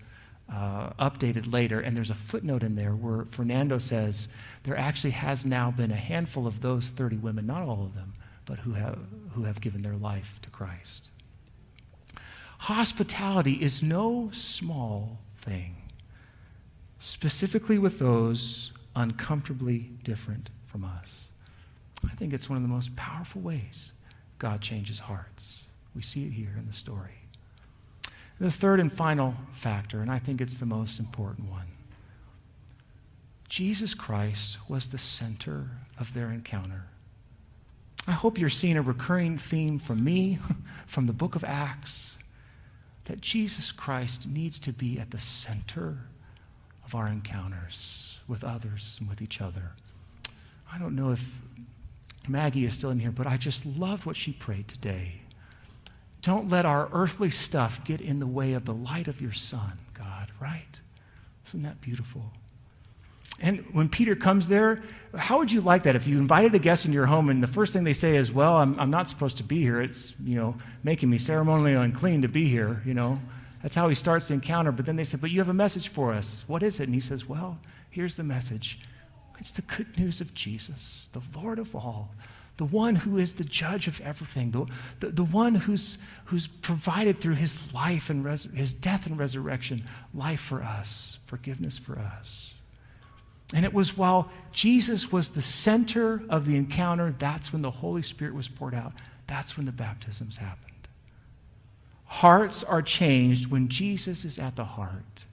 uh, 0.48 0.92
updated 1.00 1.52
later, 1.52 1.80
and 1.80 1.98
there's 1.98 2.12
a 2.12 2.16
footnote 2.16 2.62
in 2.62 2.76
there 2.76 2.92
where 2.92 3.26
Fernando 3.26 3.80
says 3.80 4.28
there 4.62 4.78
actually 4.78 5.12
has 5.12 5.44
now 5.44 5.72
been 5.72 5.90
a 5.92 5.96
handful 5.96 6.46
of 6.46 6.62
those 6.62 6.92
30 6.92 7.18
women, 7.18 7.48
not 7.48 7.64
all 7.64 7.84
of 7.84 7.96
them, 7.96 8.14
but 8.46 8.60
who 8.60 8.74
have, 8.74 9.00
who 9.34 9.46
have 9.46 9.60
given 9.60 9.82
their 9.82 9.96
life 9.96 10.38
to 10.44 10.52
Christ. 10.52 11.10
Hospitality 12.60 13.54
is 13.54 13.82
no 13.82 14.30
small 14.32 15.18
thing, 15.36 15.77
specifically 17.00 17.78
with 17.78 18.00
those 18.00 18.72
uncomfortably 18.96 19.92
different 20.04 20.50
from 20.66 20.84
us. 20.84 21.28
I 22.04 22.14
think 22.16 22.34
it's 22.34 22.50
one 22.50 22.58
of 22.58 22.64
the 22.64 22.70
most 22.70 22.96
powerful 22.96 23.42
ways 23.42 23.92
God 24.40 24.62
changes 24.62 25.00
hearts. 25.00 25.64
We 25.96 26.02
see 26.02 26.26
it 26.26 26.34
here 26.34 26.54
in 26.58 26.68
the 26.68 26.74
story. 26.74 27.22
The 28.40 28.52
third 28.52 28.80
and 28.80 28.92
final 28.92 29.36
factor, 29.52 30.02
and 30.02 30.12
I 30.12 30.20
think 30.20 30.42
it's 30.42 30.60
the 30.60 30.66
most 30.66 31.00
important 31.00 31.50
one 31.50 31.68
Jesus 33.50 33.94
Christ 33.94 34.58
was 34.70 34.90
the 34.90 34.98
center 34.98 35.70
of 35.98 36.14
their 36.14 36.30
encounter. 36.30 36.86
I 38.06 38.12
hope 38.12 38.38
you're 38.38 38.50
seeing 38.50 38.78
a 38.78 38.82
recurring 38.82 39.38
theme 39.38 39.80
from 39.80 40.04
me, 40.04 40.40
from 40.86 41.08
the 41.08 41.14
book 41.14 41.36
of 41.36 41.44
Acts, 41.44 42.18
that 43.06 43.22
Jesus 43.22 43.72
Christ 43.72 44.28
needs 44.28 44.60
to 44.60 44.74
be 44.74 45.00
at 45.00 45.12
the 45.12 45.18
center 45.18 46.00
of 46.88 46.96
our 46.96 47.08
encounters 47.08 48.18
with 48.28 48.44
others 48.44 48.96
and 49.00 49.10
with 49.10 49.22
each 49.22 49.42
other. 49.42 49.74
I 50.72 50.78
don't 50.78 50.96
know 50.96 51.12
if 51.12 51.40
Maggie 52.28 52.66
is 52.66 52.74
still 52.74 52.90
in 52.90 53.00
here, 53.00 53.12
but 53.12 53.28
I 53.28 53.38
just 53.38 53.66
loved 53.66 54.06
what 54.06 54.16
she 54.16 54.32
prayed 54.32 54.68
today. 54.68 55.22
Don't 56.22 56.50
let 56.50 56.66
our 56.66 56.90
earthly 56.92 57.30
stuff 57.30 57.84
get 57.84 58.02
in 58.02 58.20
the 58.20 58.28
way 58.28 58.54
of 58.54 58.66
the 58.66 58.74
light 58.74 59.08
of 59.08 59.22
your 59.22 59.32
Son, 59.32 59.80
God, 59.94 60.32
right? 60.40 60.82
Isn't 61.48 61.64
that 61.64 61.80
beautiful? 61.80 62.32
And 63.40 63.66
when 63.72 63.88
Peter 63.88 64.16
comes 64.16 64.48
there, 64.48 64.82
how 65.16 65.38
would 65.38 65.52
you 65.52 65.62
like 65.62 65.84
that 65.84 65.96
if 65.96 66.08
you 66.08 66.18
invited 66.18 66.56
a 66.56 66.60
guest 66.60 66.86
in 66.86 66.94
your 66.94 67.06
home 67.06 67.30
and 67.30 67.42
the 67.42 67.48
first 67.48 67.72
thing 67.72 67.84
they 67.84 67.94
say 67.94 68.16
is, 68.16 68.32
Well, 68.32 68.58
I'm, 68.58 68.80
I'm 68.80 68.90
not 68.90 69.08
supposed 69.08 69.38
to 69.38 69.44
be 69.44 69.62
here. 69.62 69.80
It's, 69.80 70.16
you 70.24 70.36
know, 70.36 70.58
making 70.84 71.10
me 71.10 71.18
ceremonially 71.18 71.74
unclean 71.74 72.24
to 72.24 72.28
be 72.28 72.48
here, 72.48 72.82
you 72.86 72.94
know? 72.94 73.20
That's 73.62 73.76
how 73.76 73.90
he 73.90 73.96
starts 73.96 74.28
the 74.28 74.36
encounter. 74.36 74.72
But 74.72 74.86
then 74.86 74.96
they 74.96 75.04
said, 75.04 75.22
But 75.22 75.32
you 75.32 75.40
have 75.40 75.50
a 75.50 75.54
message 75.54 75.90
for 75.90 76.14
us. 76.14 76.44
What 76.48 76.64
is 76.64 76.80
it? 76.80 76.84
And 76.84 76.94
he 76.94 77.00
says, 77.00 77.28
Well, 77.28 77.60
here's 77.90 78.18
the 78.18 78.24
message 78.24 78.80
it's 79.40 79.54
the 79.54 79.62
good 79.62 79.98
news 79.98 80.20
of 80.20 80.34
Jesus, 80.34 81.10
the 81.14 81.22
Lord 81.40 81.60
of 81.60 81.76
all, 81.76 82.10
the 82.58 82.66
one 82.66 82.96
who 82.96 83.18
is 83.18 83.36
the 83.36 83.44
judge 83.44 83.88
of 83.88 84.02
everything, 84.02 84.52
the, 84.52 84.66
the, 85.00 85.10
the 85.10 85.24
one 85.24 85.56
who's, 85.56 86.00
who's 86.26 86.48
provided 86.48 87.20
through 87.20 87.36
his 87.36 87.72
life 87.72 88.10
and 88.10 88.26
res- 88.26 88.48
his 88.56 88.74
death 88.74 89.06
and 89.06 89.20
resurrection 89.20 89.84
life 90.14 90.40
for 90.40 90.64
us, 90.64 91.20
forgiveness 91.26 91.78
for 91.78 92.00
us. 92.00 92.56
And 93.54 93.64
it 93.64 93.74
was 93.74 93.96
while 93.96 94.30
Jesus 94.52 95.12
was 95.12 95.32
the 95.32 95.42
center 95.42 96.24
of 96.30 96.46
the 96.46 96.56
encounter, 96.56 97.16
that's 97.18 97.54
when 97.54 97.62
the 97.62 97.72
Holy 97.72 98.02
Spirit 98.02 98.34
was 98.34 98.48
poured 98.48 98.74
out. 98.74 98.94
That's 99.28 99.56
when 99.56 99.66
the 99.66 99.72
baptisms 99.72 100.38
happened. 100.38 100.77
Hearts 102.08 102.64
are 102.64 102.82
changed 102.82 103.52
when 103.52 103.68
Jesus 103.70 104.26
is 104.26 104.40
at 104.40 104.56
the 104.56 104.66
heart 104.66 105.26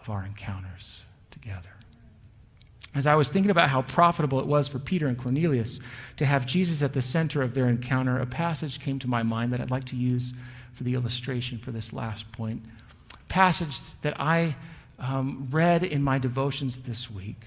of 0.00 0.10
our 0.10 0.24
encounters 0.24 1.04
together 1.30 1.70
as 2.96 3.06
I 3.06 3.14
was 3.14 3.28
thinking 3.28 3.50
about 3.50 3.68
how 3.68 3.82
profitable 3.82 4.40
it 4.40 4.46
was 4.46 4.68
for 4.68 4.78
Peter 4.78 5.06
and 5.06 5.18
Cornelius 5.18 5.78
to 6.16 6.24
have 6.24 6.46
Jesus 6.46 6.82
at 6.82 6.94
the 6.94 7.02
center 7.02 7.42
of 7.42 7.52
their 7.52 7.68
encounter, 7.68 8.18
a 8.18 8.24
passage 8.24 8.80
came 8.80 8.98
to 9.00 9.06
my 9.06 9.22
mind 9.22 9.52
that 9.52 9.60
I'd 9.60 9.70
like 9.70 9.84
to 9.86 9.96
use 9.96 10.32
for 10.72 10.82
the 10.82 10.94
illustration 10.94 11.58
for 11.58 11.72
this 11.72 11.92
last 11.92 12.32
point. 12.32 12.62
A 13.12 13.16
passage 13.28 13.92
that 14.00 14.18
I 14.18 14.56
um, 14.98 15.46
read 15.50 15.82
in 15.82 16.02
my 16.02 16.18
devotions 16.18 16.80
this 16.80 17.10
week. 17.10 17.42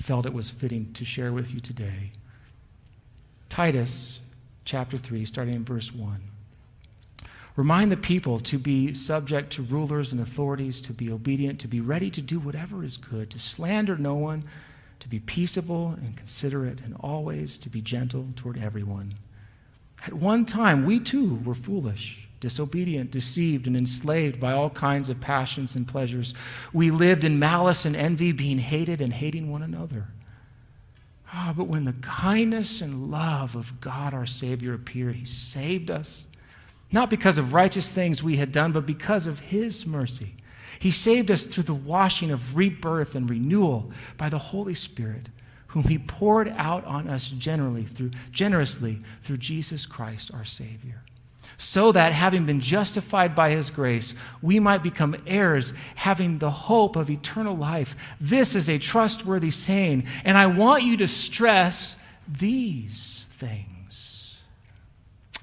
felt 0.00 0.24
it 0.24 0.32
was 0.32 0.48
fitting 0.48 0.94
to 0.94 1.04
share 1.04 1.32
with 1.32 1.52
you 1.52 1.60
today. 1.60 2.12
Titus 3.50 4.20
chapter 4.64 4.96
3, 4.96 5.26
starting 5.26 5.54
in 5.54 5.64
verse 5.64 5.92
1. 5.92 6.22
Remind 7.58 7.90
the 7.90 7.96
people 7.96 8.38
to 8.38 8.56
be 8.56 8.94
subject 8.94 9.52
to 9.54 9.62
rulers 9.62 10.12
and 10.12 10.20
authorities, 10.20 10.80
to 10.80 10.92
be 10.92 11.10
obedient, 11.10 11.58
to 11.58 11.66
be 11.66 11.80
ready 11.80 12.08
to 12.08 12.22
do 12.22 12.38
whatever 12.38 12.84
is 12.84 12.96
good, 12.96 13.30
to 13.32 13.40
slander 13.40 13.96
no 13.96 14.14
one, 14.14 14.44
to 15.00 15.08
be 15.08 15.18
peaceable 15.18 15.88
and 16.00 16.16
considerate, 16.16 16.80
and 16.80 16.94
always 17.00 17.58
to 17.58 17.68
be 17.68 17.80
gentle 17.80 18.28
toward 18.36 18.58
everyone. 18.58 19.14
At 20.06 20.12
one 20.14 20.44
time, 20.44 20.86
we 20.86 21.00
too 21.00 21.40
were 21.44 21.56
foolish, 21.56 22.28
disobedient, 22.38 23.10
deceived, 23.10 23.66
and 23.66 23.76
enslaved 23.76 24.38
by 24.38 24.52
all 24.52 24.70
kinds 24.70 25.08
of 25.08 25.20
passions 25.20 25.74
and 25.74 25.88
pleasures. 25.88 26.34
We 26.72 26.92
lived 26.92 27.24
in 27.24 27.40
malice 27.40 27.84
and 27.84 27.96
envy, 27.96 28.30
being 28.30 28.60
hated 28.60 29.00
and 29.00 29.14
hating 29.14 29.50
one 29.50 29.62
another. 29.62 30.06
Ah, 31.32 31.52
but 31.56 31.66
when 31.66 31.86
the 31.86 31.94
kindness 31.94 32.80
and 32.80 33.10
love 33.10 33.56
of 33.56 33.80
God 33.80 34.14
our 34.14 34.26
Savior 34.26 34.74
appeared, 34.74 35.16
He 35.16 35.24
saved 35.24 35.90
us 35.90 36.24
not 36.90 37.10
because 37.10 37.38
of 37.38 37.54
righteous 37.54 37.92
things 37.92 38.22
we 38.22 38.36
had 38.36 38.52
done, 38.52 38.72
but 38.72 38.86
because 38.86 39.26
of 39.26 39.40
His 39.40 39.86
mercy. 39.86 40.34
He 40.78 40.90
saved 40.90 41.30
us 41.30 41.46
through 41.46 41.64
the 41.64 41.74
washing 41.74 42.30
of 42.30 42.56
rebirth 42.56 43.14
and 43.14 43.28
renewal 43.28 43.90
by 44.16 44.28
the 44.28 44.38
Holy 44.38 44.74
Spirit, 44.74 45.28
whom 45.68 45.84
He 45.84 45.98
poured 45.98 46.48
out 46.56 46.84
on 46.84 47.08
us 47.08 47.28
generally 47.30 47.84
through, 47.84 48.12
generously 48.30 49.00
through 49.22 49.38
Jesus 49.38 49.86
Christ 49.86 50.30
our 50.32 50.44
Savior. 50.44 51.02
So 51.56 51.90
that, 51.92 52.12
having 52.12 52.46
been 52.46 52.60
justified 52.60 53.34
by 53.34 53.50
His 53.50 53.70
grace, 53.70 54.14
we 54.40 54.60
might 54.60 54.82
become 54.82 55.16
heirs, 55.26 55.72
having 55.96 56.38
the 56.38 56.50
hope 56.50 56.94
of 56.94 57.10
eternal 57.10 57.56
life. 57.56 57.96
This 58.20 58.54
is 58.54 58.70
a 58.70 58.78
trustworthy 58.78 59.50
saying, 59.50 60.06
and 60.24 60.38
I 60.38 60.46
want 60.46 60.84
you 60.84 60.96
to 60.98 61.08
stress 61.08 61.96
these 62.28 63.26
things 63.32 63.77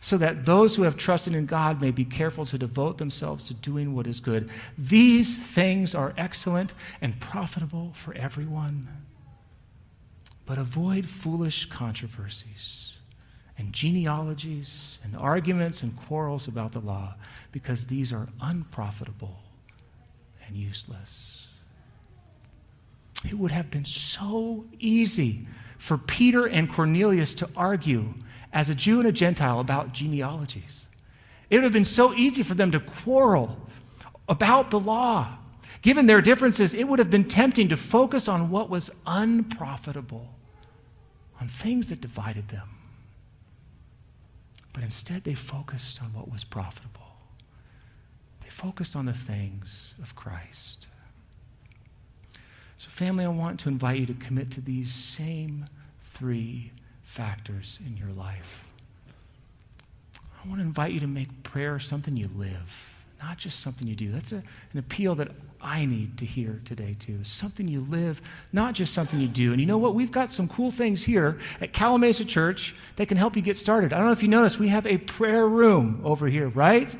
so 0.05 0.19
that 0.19 0.45
those 0.45 0.75
who 0.75 0.83
have 0.83 0.95
trusted 0.95 1.33
in 1.33 1.47
God 1.47 1.81
may 1.81 1.89
be 1.89 2.05
careful 2.05 2.45
to 2.45 2.59
devote 2.59 2.99
themselves 2.99 3.43
to 3.45 3.55
doing 3.55 3.95
what 3.95 4.05
is 4.05 4.19
good. 4.19 4.51
These 4.77 5.39
things 5.39 5.95
are 5.95 6.13
excellent 6.15 6.75
and 7.01 7.19
profitable 7.19 7.91
for 7.95 8.13
everyone. 8.13 8.87
But 10.45 10.59
avoid 10.59 11.07
foolish 11.09 11.65
controversies 11.71 12.97
and 13.57 13.73
genealogies 13.73 14.99
and 15.03 15.15
arguments 15.15 15.81
and 15.81 15.97
quarrels 15.97 16.47
about 16.47 16.73
the 16.73 16.81
law, 16.81 17.15
because 17.51 17.87
these 17.87 18.13
are 18.13 18.29
unprofitable 18.39 19.39
and 20.45 20.55
useless. 20.55 21.47
It 23.27 23.39
would 23.39 23.49
have 23.49 23.71
been 23.71 23.85
so 23.85 24.65
easy 24.77 25.47
for 25.79 25.97
Peter 25.97 26.45
and 26.45 26.71
Cornelius 26.71 27.33
to 27.33 27.49
argue 27.57 28.13
as 28.55 28.69
a 28.69 28.73
Jew 28.73 28.99
and 28.99 29.07
a 29.07 29.11
Gentile 29.11 29.59
about 29.59 29.93
genealogies. 29.93 30.87
It 31.49 31.57
would 31.57 31.65
have 31.65 31.73
been 31.73 31.83
so 31.83 32.13
easy 32.13 32.41
for 32.41 32.53
them 32.53 32.71
to 32.71 32.79
quarrel 32.79 33.57
about 34.29 34.71
the 34.71 34.79
law. 34.79 35.37
Given 35.81 36.07
their 36.07 36.21
differences, 36.21 36.73
it 36.73 36.85
would 36.85 36.97
have 36.97 37.11
been 37.11 37.25
tempting 37.25 37.67
to 37.67 37.77
focus 37.77 38.27
on 38.29 38.49
what 38.49 38.69
was 38.69 38.89
unprofitable, 39.05 40.33
on 41.39 41.49
things 41.49 41.89
that 41.89 41.99
divided 41.99 42.47
them. 42.47 42.69
But 44.73 44.83
instead, 44.83 45.25
they 45.25 45.35
focused 45.35 46.01
on 46.01 46.13
what 46.13 46.31
was 46.31 46.43
profitable. 46.45 47.17
They 48.41 48.49
focused 48.49 48.95
on 48.95 49.05
the 49.05 49.13
things 49.13 49.95
of 50.01 50.15
Christ. 50.15 50.87
So, 52.77 52.89
family, 52.89 53.25
I 53.25 53.29
want 53.29 53.59
to 53.61 53.69
invite 53.69 53.99
you 53.99 54.05
to 54.07 54.13
commit 54.13 54.49
to 54.51 54.61
these 54.61 54.93
same 54.93 55.65
three 56.01 56.71
factors 57.15 57.79
in 57.87 57.95
your 57.95 58.09
life. 58.09 58.65
I 60.43 60.47
want 60.49 60.59
to 60.59 60.65
invite 60.65 60.91
you 60.91 60.99
to 60.99 61.07
make 61.07 61.43
prayer 61.43 61.79
something 61.79 62.17
you 62.17 62.29
live, 62.35 62.93
not 63.23 63.37
just 63.37 63.61
something 63.61 63.87
you 63.87 63.95
do. 63.95 64.11
That's 64.11 64.33
a, 64.33 64.43
an 64.73 64.79
appeal 64.79 65.15
that 65.15 65.31
I 65.61 65.85
need 65.85 66.17
to 66.17 66.25
hear 66.25 66.61
today, 66.65 66.93
too. 66.99 67.23
Something 67.23 67.69
you 67.69 67.79
live, 67.79 68.21
not 68.51 68.73
just 68.73 68.93
something 68.93 69.21
you 69.21 69.29
do. 69.29 69.53
And 69.53 69.61
you 69.61 69.65
know 69.65 69.77
what? 69.77 69.95
We've 69.95 70.11
got 70.11 70.29
some 70.29 70.49
cool 70.49 70.71
things 70.71 71.05
here 71.05 71.39
at 71.61 71.71
Calimesa 71.71 72.27
Church 72.27 72.75
that 72.97 73.07
can 73.07 73.17
help 73.17 73.37
you 73.37 73.41
get 73.41 73.55
started. 73.55 73.93
I 73.93 73.97
don't 73.97 74.07
know 74.07 74.11
if 74.11 74.21
you 74.21 74.27
noticed, 74.27 74.59
we 74.59 74.67
have 74.67 74.85
a 74.85 74.97
prayer 74.97 75.47
room 75.47 76.01
over 76.03 76.27
here, 76.27 76.49
right? 76.49 76.93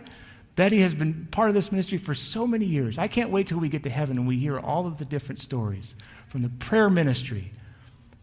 Betty 0.56 0.80
has 0.80 0.96
been 0.96 1.28
part 1.30 1.50
of 1.50 1.56
this 1.56 1.74
ministry 1.74 1.98
for 1.98 2.16
so 2.16 2.48
many 2.48 2.66
years. 2.66 2.98
I 2.98 3.10
can't 3.10 3.32
wait 3.32 3.48
till 3.48 3.60
we 3.60 3.68
get 3.68 3.84
to 3.84 3.90
heaven 3.90 4.18
and 4.18 4.26
we 4.26 4.38
hear 4.38 4.58
all 4.58 4.88
of 4.88 4.98
the 4.98 5.06
different 5.06 5.40
stories 5.40 5.94
from 6.30 6.42
the 6.42 6.50
prayer 6.50 6.90
ministry 6.90 7.52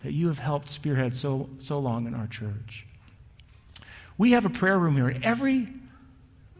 that 0.02 0.12
you 0.12 0.28
have 0.28 0.38
helped 0.38 0.68
spearhead 0.68 1.14
so, 1.14 1.48
so 1.58 1.78
long 1.78 2.06
in 2.06 2.14
our 2.14 2.26
church. 2.26 2.86
We 4.18 4.32
have 4.32 4.44
a 4.44 4.50
prayer 4.50 4.78
room 4.78 4.96
here. 4.96 5.16
Every 5.22 5.68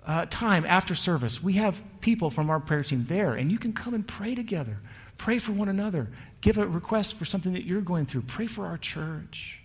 uh, 0.07 0.27
time 0.31 0.65
after 0.67 0.95
service, 0.95 1.43
we 1.43 1.55
have 1.55 1.83
people 2.01 2.31
from 2.31 2.51
our 2.51 2.61
prayer 2.61 2.83
team 2.83 3.05
there, 3.09 3.35
and 3.35 3.53
you 3.53 3.59
can 3.59 3.73
come 3.73 3.95
and 3.95 4.07
pray 4.07 4.35
together. 4.35 4.79
Pray 5.19 5.39
for 5.39 5.53
one 5.53 5.69
another. 5.69 6.09
Give 6.41 6.59
a 6.59 6.67
request 6.67 7.15
for 7.17 7.25
something 7.25 7.53
that 7.53 7.65
you're 7.65 7.81
going 7.81 8.07
through. 8.07 8.23
Pray 8.23 8.47
for 8.47 8.67
our 8.67 8.79
church. 8.79 9.61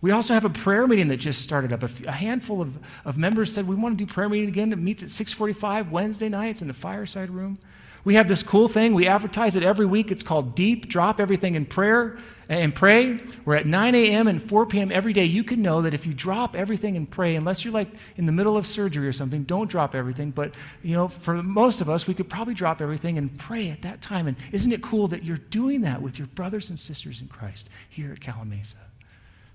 We 0.00 0.10
also 0.10 0.32
have 0.34 0.44
a 0.44 0.50
prayer 0.50 0.86
meeting 0.86 1.08
that 1.08 1.18
just 1.18 1.42
started 1.42 1.72
up. 1.72 1.82
A, 1.82 2.10
handful 2.10 2.62
of, 2.62 2.78
of 3.04 3.18
members 3.18 3.52
said 3.52 3.68
we 3.68 3.76
want 3.76 3.98
to 3.98 4.04
do 4.04 4.10
prayer 4.10 4.28
meeting 4.28 4.48
again. 4.48 4.72
It 4.72 4.78
meets 4.78 5.02
at 5.02 5.10
645 5.10 5.92
Wednesday 5.92 6.28
nights 6.28 6.62
in 6.62 6.68
the 6.68 6.74
fireside 6.74 7.30
room. 7.30 7.58
We 8.04 8.14
have 8.14 8.28
this 8.28 8.42
cool 8.42 8.68
thing. 8.68 8.94
We 8.94 9.06
advertise 9.06 9.56
it 9.56 9.62
every 9.62 9.86
week. 9.86 10.10
It's 10.10 10.22
called 10.22 10.54
Deep. 10.54 10.88
Drop 10.88 11.20
everything 11.20 11.54
in 11.54 11.66
prayer 11.66 12.18
eh, 12.48 12.56
and 12.56 12.74
pray. 12.74 13.20
We're 13.44 13.56
at 13.56 13.66
9 13.66 13.94
a.m. 13.94 14.26
and 14.26 14.42
4 14.42 14.66
p.m. 14.66 14.90
every 14.90 15.12
day. 15.12 15.24
You 15.24 15.44
can 15.44 15.60
know 15.60 15.82
that 15.82 15.92
if 15.92 16.06
you 16.06 16.14
drop 16.14 16.56
everything 16.56 16.96
and 16.96 17.08
pray, 17.08 17.36
unless 17.36 17.64
you're 17.64 17.74
like 17.74 17.88
in 18.16 18.24
the 18.24 18.32
middle 18.32 18.56
of 18.56 18.66
surgery 18.66 19.06
or 19.06 19.12
something, 19.12 19.42
don't 19.42 19.70
drop 19.70 19.94
everything. 19.94 20.30
But, 20.30 20.54
you 20.82 20.94
know, 20.94 21.08
for 21.08 21.42
most 21.42 21.80
of 21.82 21.90
us, 21.90 22.06
we 22.06 22.14
could 22.14 22.30
probably 22.30 22.54
drop 22.54 22.80
everything 22.80 23.18
and 23.18 23.36
pray 23.36 23.68
at 23.68 23.82
that 23.82 24.00
time. 24.00 24.26
And 24.26 24.36
isn't 24.50 24.72
it 24.72 24.82
cool 24.82 25.06
that 25.08 25.24
you're 25.24 25.36
doing 25.36 25.82
that 25.82 26.00
with 26.00 26.18
your 26.18 26.28
brothers 26.28 26.70
and 26.70 26.78
sisters 26.78 27.20
in 27.20 27.28
Christ 27.28 27.68
here 27.88 28.12
at 28.12 28.20
Calimesa? 28.20 28.76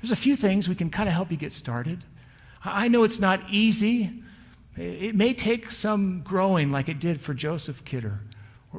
There's 0.02 0.12
a 0.12 0.16
few 0.16 0.36
things 0.36 0.70
we 0.70 0.76
can 0.76 0.92
kind 0.92 1.10
of 1.10 1.16
help 1.16 1.32
you 1.32 1.38
get 1.38 1.52
started. 1.52 2.04
I 2.64 2.88
know 2.90 3.04
it's 3.04 3.20
not 3.20 3.42
easy. 3.50 4.22
It 4.78 5.16
may 5.16 5.34
take 5.34 5.72
some 5.72 6.22
growing, 6.22 6.72
like 6.72 6.90
it 6.90 7.00
did 7.00 7.22
for 7.22 7.34
Joseph 7.34 7.84
Kidder. 7.86 8.20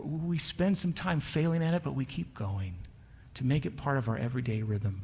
We 0.04 0.38
spend 0.38 0.78
some 0.78 0.92
time 0.92 1.20
failing 1.20 1.62
at 1.62 1.74
it, 1.74 1.82
but 1.82 1.94
we 1.94 2.04
keep 2.04 2.34
going 2.34 2.74
to 3.34 3.44
make 3.44 3.66
it 3.66 3.76
part 3.76 3.98
of 3.98 4.08
our 4.08 4.16
everyday 4.16 4.62
rhythm. 4.62 5.02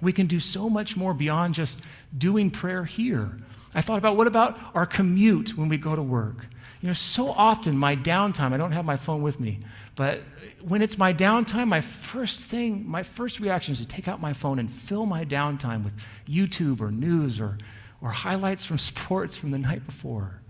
We 0.00 0.12
can 0.12 0.26
do 0.26 0.38
so 0.38 0.70
much 0.70 0.96
more 0.96 1.12
beyond 1.12 1.54
just 1.54 1.78
doing 2.16 2.50
prayer 2.50 2.84
here. 2.84 3.36
I 3.74 3.82
thought 3.82 3.98
about 3.98 4.16
what 4.16 4.26
about 4.26 4.58
our 4.74 4.86
commute 4.86 5.56
when 5.56 5.68
we 5.68 5.76
go 5.76 5.94
to 5.94 6.02
work? 6.02 6.46
You 6.80 6.88
know, 6.88 6.94
so 6.94 7.30
often 7.30 7.76
my 7.76 7.94
downtime, 7.94 8.52
I 8.52 8.56
don't 8.56 8.72
have 8.72 8.86
my 8.86 8.96
phone 8.96 9.20
with 9.20 9.38
me, 9.38 9.60
but 9.94 10.22
when 10.62 10.80
it's 10.80 10.96
my 10.96 11.12
downtime, 11.12 11.68
my 11.68 11.82
first 11.82 12.48
thing, 12.48 12.88
my 12.88 13.02
first 13.02 13.38
reaction 13.38 13.72
is 13.72 13.80
to 13.80 13.86
take 13.86 14.08
out 14.08 14.20
my 14.20 14.32
phone 14.32 14.58
and 14.58 14.70
fill 14.70 15.04
my 15.04 15.24
downtime 15.24 15.84
with 15.84 15.92
YouTube 16.26 16.80
or 16.80 16.90
news 16.90 17.38
or, 17.38 17.58
or 18.00 18.10
highlights 18.10 18.64
from 18.64 18.78
sports 18.90 19.36
from 19.36 19.50
the 19.50 19.58
night 19.58 19.84
before. 19.84 20.40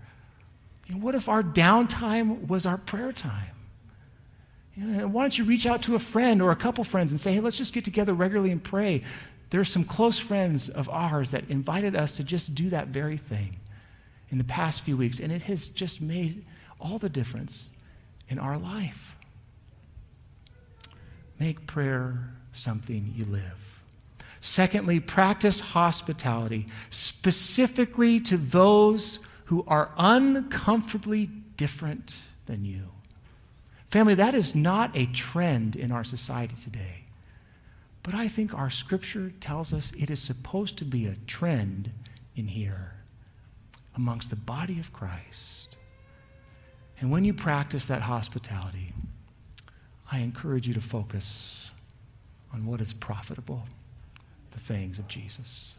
You 0.87 0.95
know, 0.95 1.01
what 1.01 1.15
if 1.15 1.27
our 1.27 1.43
downtime 1.43 2.47
was 2.47 2.65
our 2.65 2.77
prayer 2.77 3.11
time? 3.11 3.51
Why 4.75 5.23
don't 5.23 5.37
you 5.37 5.43
reach 5.43 5.65
out 5.65 5.81
to 5.83 5.95
a 5.95 5.99
friend 5.99 6.41
or 6.41 6.51
a 6.51 6.55
couple 6.55 6.83
friends 6.83 7.11
and 7.11 7.19
say, 7.19 7.33
hey, 7.33 7.39
let's 7.39 7.57
just 7.57 7.73
get 7.73 7.83
together 7.85 8.13
regularly 8.13 8.51
and 8.51 8.63
pray? 8.63 9.03
There 9.49 9.59
are 9.59 9.65
some 9.65 9.83
close 9.83 10.17
friends 10.17 10.69
of 10.69 10.87
ours 10.89 11.31
that 11.31 11.49
invited 11.49 11.95
us 11.95 12.13
to 12.13 12.23
just 12.23 12.55
do 12.55 12.69
that 12.69 12.87
very 12.87 13.17
thing 13.17 13.57
in 14.29 14.37
the 14.37 14.45
past 14.45 14.81
few 14.81 14.95
weeks, 14.95 15.19
and 15.19 15.31
it 15.31 15.43
has 15.43 15.69
just 15.69 16.01
made 16.01 16.45
all 16.79 16.97
the 16.97 17.09
difference 17.09 17.69
in 18.29 18.39
our 18.39 18.57
life. 18.57 19.15
Make 21.37 21.67
prayer 21.67 22.29
something 22.53 23.13
you 23.15 23.25
live. 23.25 23.81
Secondly, 24.39 24.99
practice 24.99 25.59
hospitality, 25.59 26.65
specifically 26.89 28.19
to 28.21 28.37
those 28.37 29.19
who 29.45 29.65
are 29.67 29.91
uncomfortably 29.97 31.25
different 31.57 32.23
than 32.45 32.63
you. 32.63 32.83
Family, 33.91 34.15
that 34.15 34.33
is 34.33 34.55
not 34.55 34.95
a 34.95 35.05
trend 35.05 35.75
in 35.75 35.91
our 35.91 36.05
society 36.05 36.55
today. 36.55 37.03
But 38.03 38.13
I 38.15 38.29
think 38.29 38.53
our 38.53 38.69
scripture 38.69 39.33
tells 39.41 39.73
us 39.73 39.91
it 39.97 40.09
is 40.09 40.21
supposed 40.21 40.77
to 40.77 40.85
be 40.85 41.05
a 41.05 41.17
trend 41.27 41.91
in 42.33 42.47
here 42.47 42.93
amongst 43.93 44.29
the 44.29 44.37
body 44.37 44.79
of 44.79 44.93
Christ. 44.93 45.75
And 47.01 47.11
when 47.11 47.25
you 47.25 47.33
practice 47.33 47.85
that 47.87 48.03
hospitality, 48.03 48.93
I 50.09 50.19
encourage 50.19 50.69
you 50.69 50.73
to 50.73 50.81
focus 50.81 51.71
on 52.53 52.65
what 52.65 52.79
is 52.79 52.93
profitable, 52.93 53.63
the 54.51 54.59
things 54.59 54.99
of 54.99 55.09
Jesus. 55.09 55.75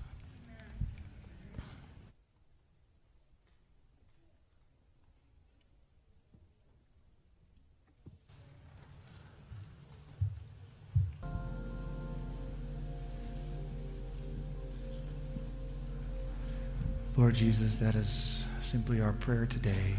Lord 17.23 17.37
Jesus, 17.37 17.77
that 17.77 17.95
is 17.95 18.49
simply 18.61 19.01
our 19.01 19.13
prayer 19.13 19.47
today 19.47 19.95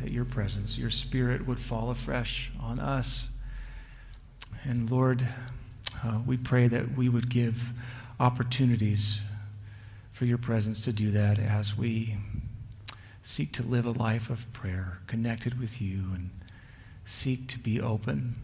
that 0.00 0.12
your 0.12 0.24
presence, 0.24 0.78
your 0.78 0.88
spirit 0.88 1.48
would 1.48 1.58
fall 1.58 1.90
afresh 1.90 2.52
on 2.60 2.78
us. 2.78 3.28
And 4.62 4.88
Lord, 4.88 5.26
uh, 6.04 6.20
we 6.24 6.36
pray 6.36 6.68
that 6.68 6.96
we 6.96 7.08
would 7.08 7.28
give 7.28 7.72
opportunities 8.20 9.20
for 10.12 10.26
your 10.26 10.38
presence 10.38 10.84
to 10.84 10.92
do 10.92 11.10
that 11.10 11.40
as 11.40 11.76
we 11.76 12.18
seek 13.20 13.50
to 13.54 13.64
live 13.64 13.84
a 13.84 13.90
life 13.90 14.30
of 14.30 14.50
prayer, 14.52 15.00
connected 15.08 15.58
with 15.58 15.82
you, 15.82 16.04
and 16.14 16.30
seek 17.04 17.48
to 17.48 17.58
be 17.58 17.80
open 17.80 18.36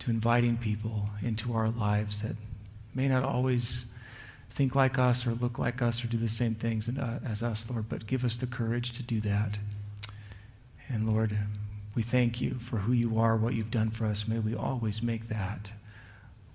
to 0.00 0.10
inviting 0.10 0.58
people 0.58 1.08
into 1.22 1.54
our 1.54 1.70
lives 1.70 2.20
that 2.20 2.36
may 2.94 3.08
not 3.08 3.24
always 3.24 3.86
think 4.50 4.74
like 4.74 4.98
us 4.98 5.26
or 5.26 5.32
look 5.32 5.58
like 5.58 5.80
us 5.82 6.04
or 6.04 6.08
do 6.08 6.16
the 6.16 6.28
same 6.28 6.54
things 6.54 6.88
uh, 6.88 7.20
as 7.24 7.42
us, 7.42 7.68
Lord, 7.70 7.88
but 7.88 8.06
give 8.06 8.24
us 8.24 8.36
the 8.36 8.46
courage 8.46 8.92
to 8.92 9.02
do 9.02 9.20
that. 9.20 9.58
And 10.88 11.08
Lord, 11.08 11.38
we 11.94 12.02
thank 12.02 12.40
you 12.40 12.54
for 12.60 12.78
who 12.78 12.92
you 12.92 13.18
are, 13.18 13.36
what 13.36 13.54
you've 13.54 13.70
done 13.70 13.90
for 13.90 14.06
us. 14.06 14.26
May 14.26 14.38
we 14.38 14.54
always 14.54 15.02
make 15.02 15.28
that 15.28 15.72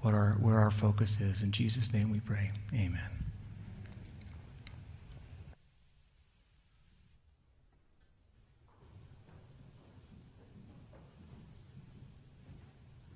what 0.02 0.14
our, 0.14 0.34
where 0.34 0.60
our 0.60 0.72
focus 0.72 1.20
is. 1.22 1.42
In 1.42 1.52
Jesus' 1.52 1.94
name 1.94 2.12
we 2.12 2.20
pray. 2.20 2.52
Amen. 2.74 3.13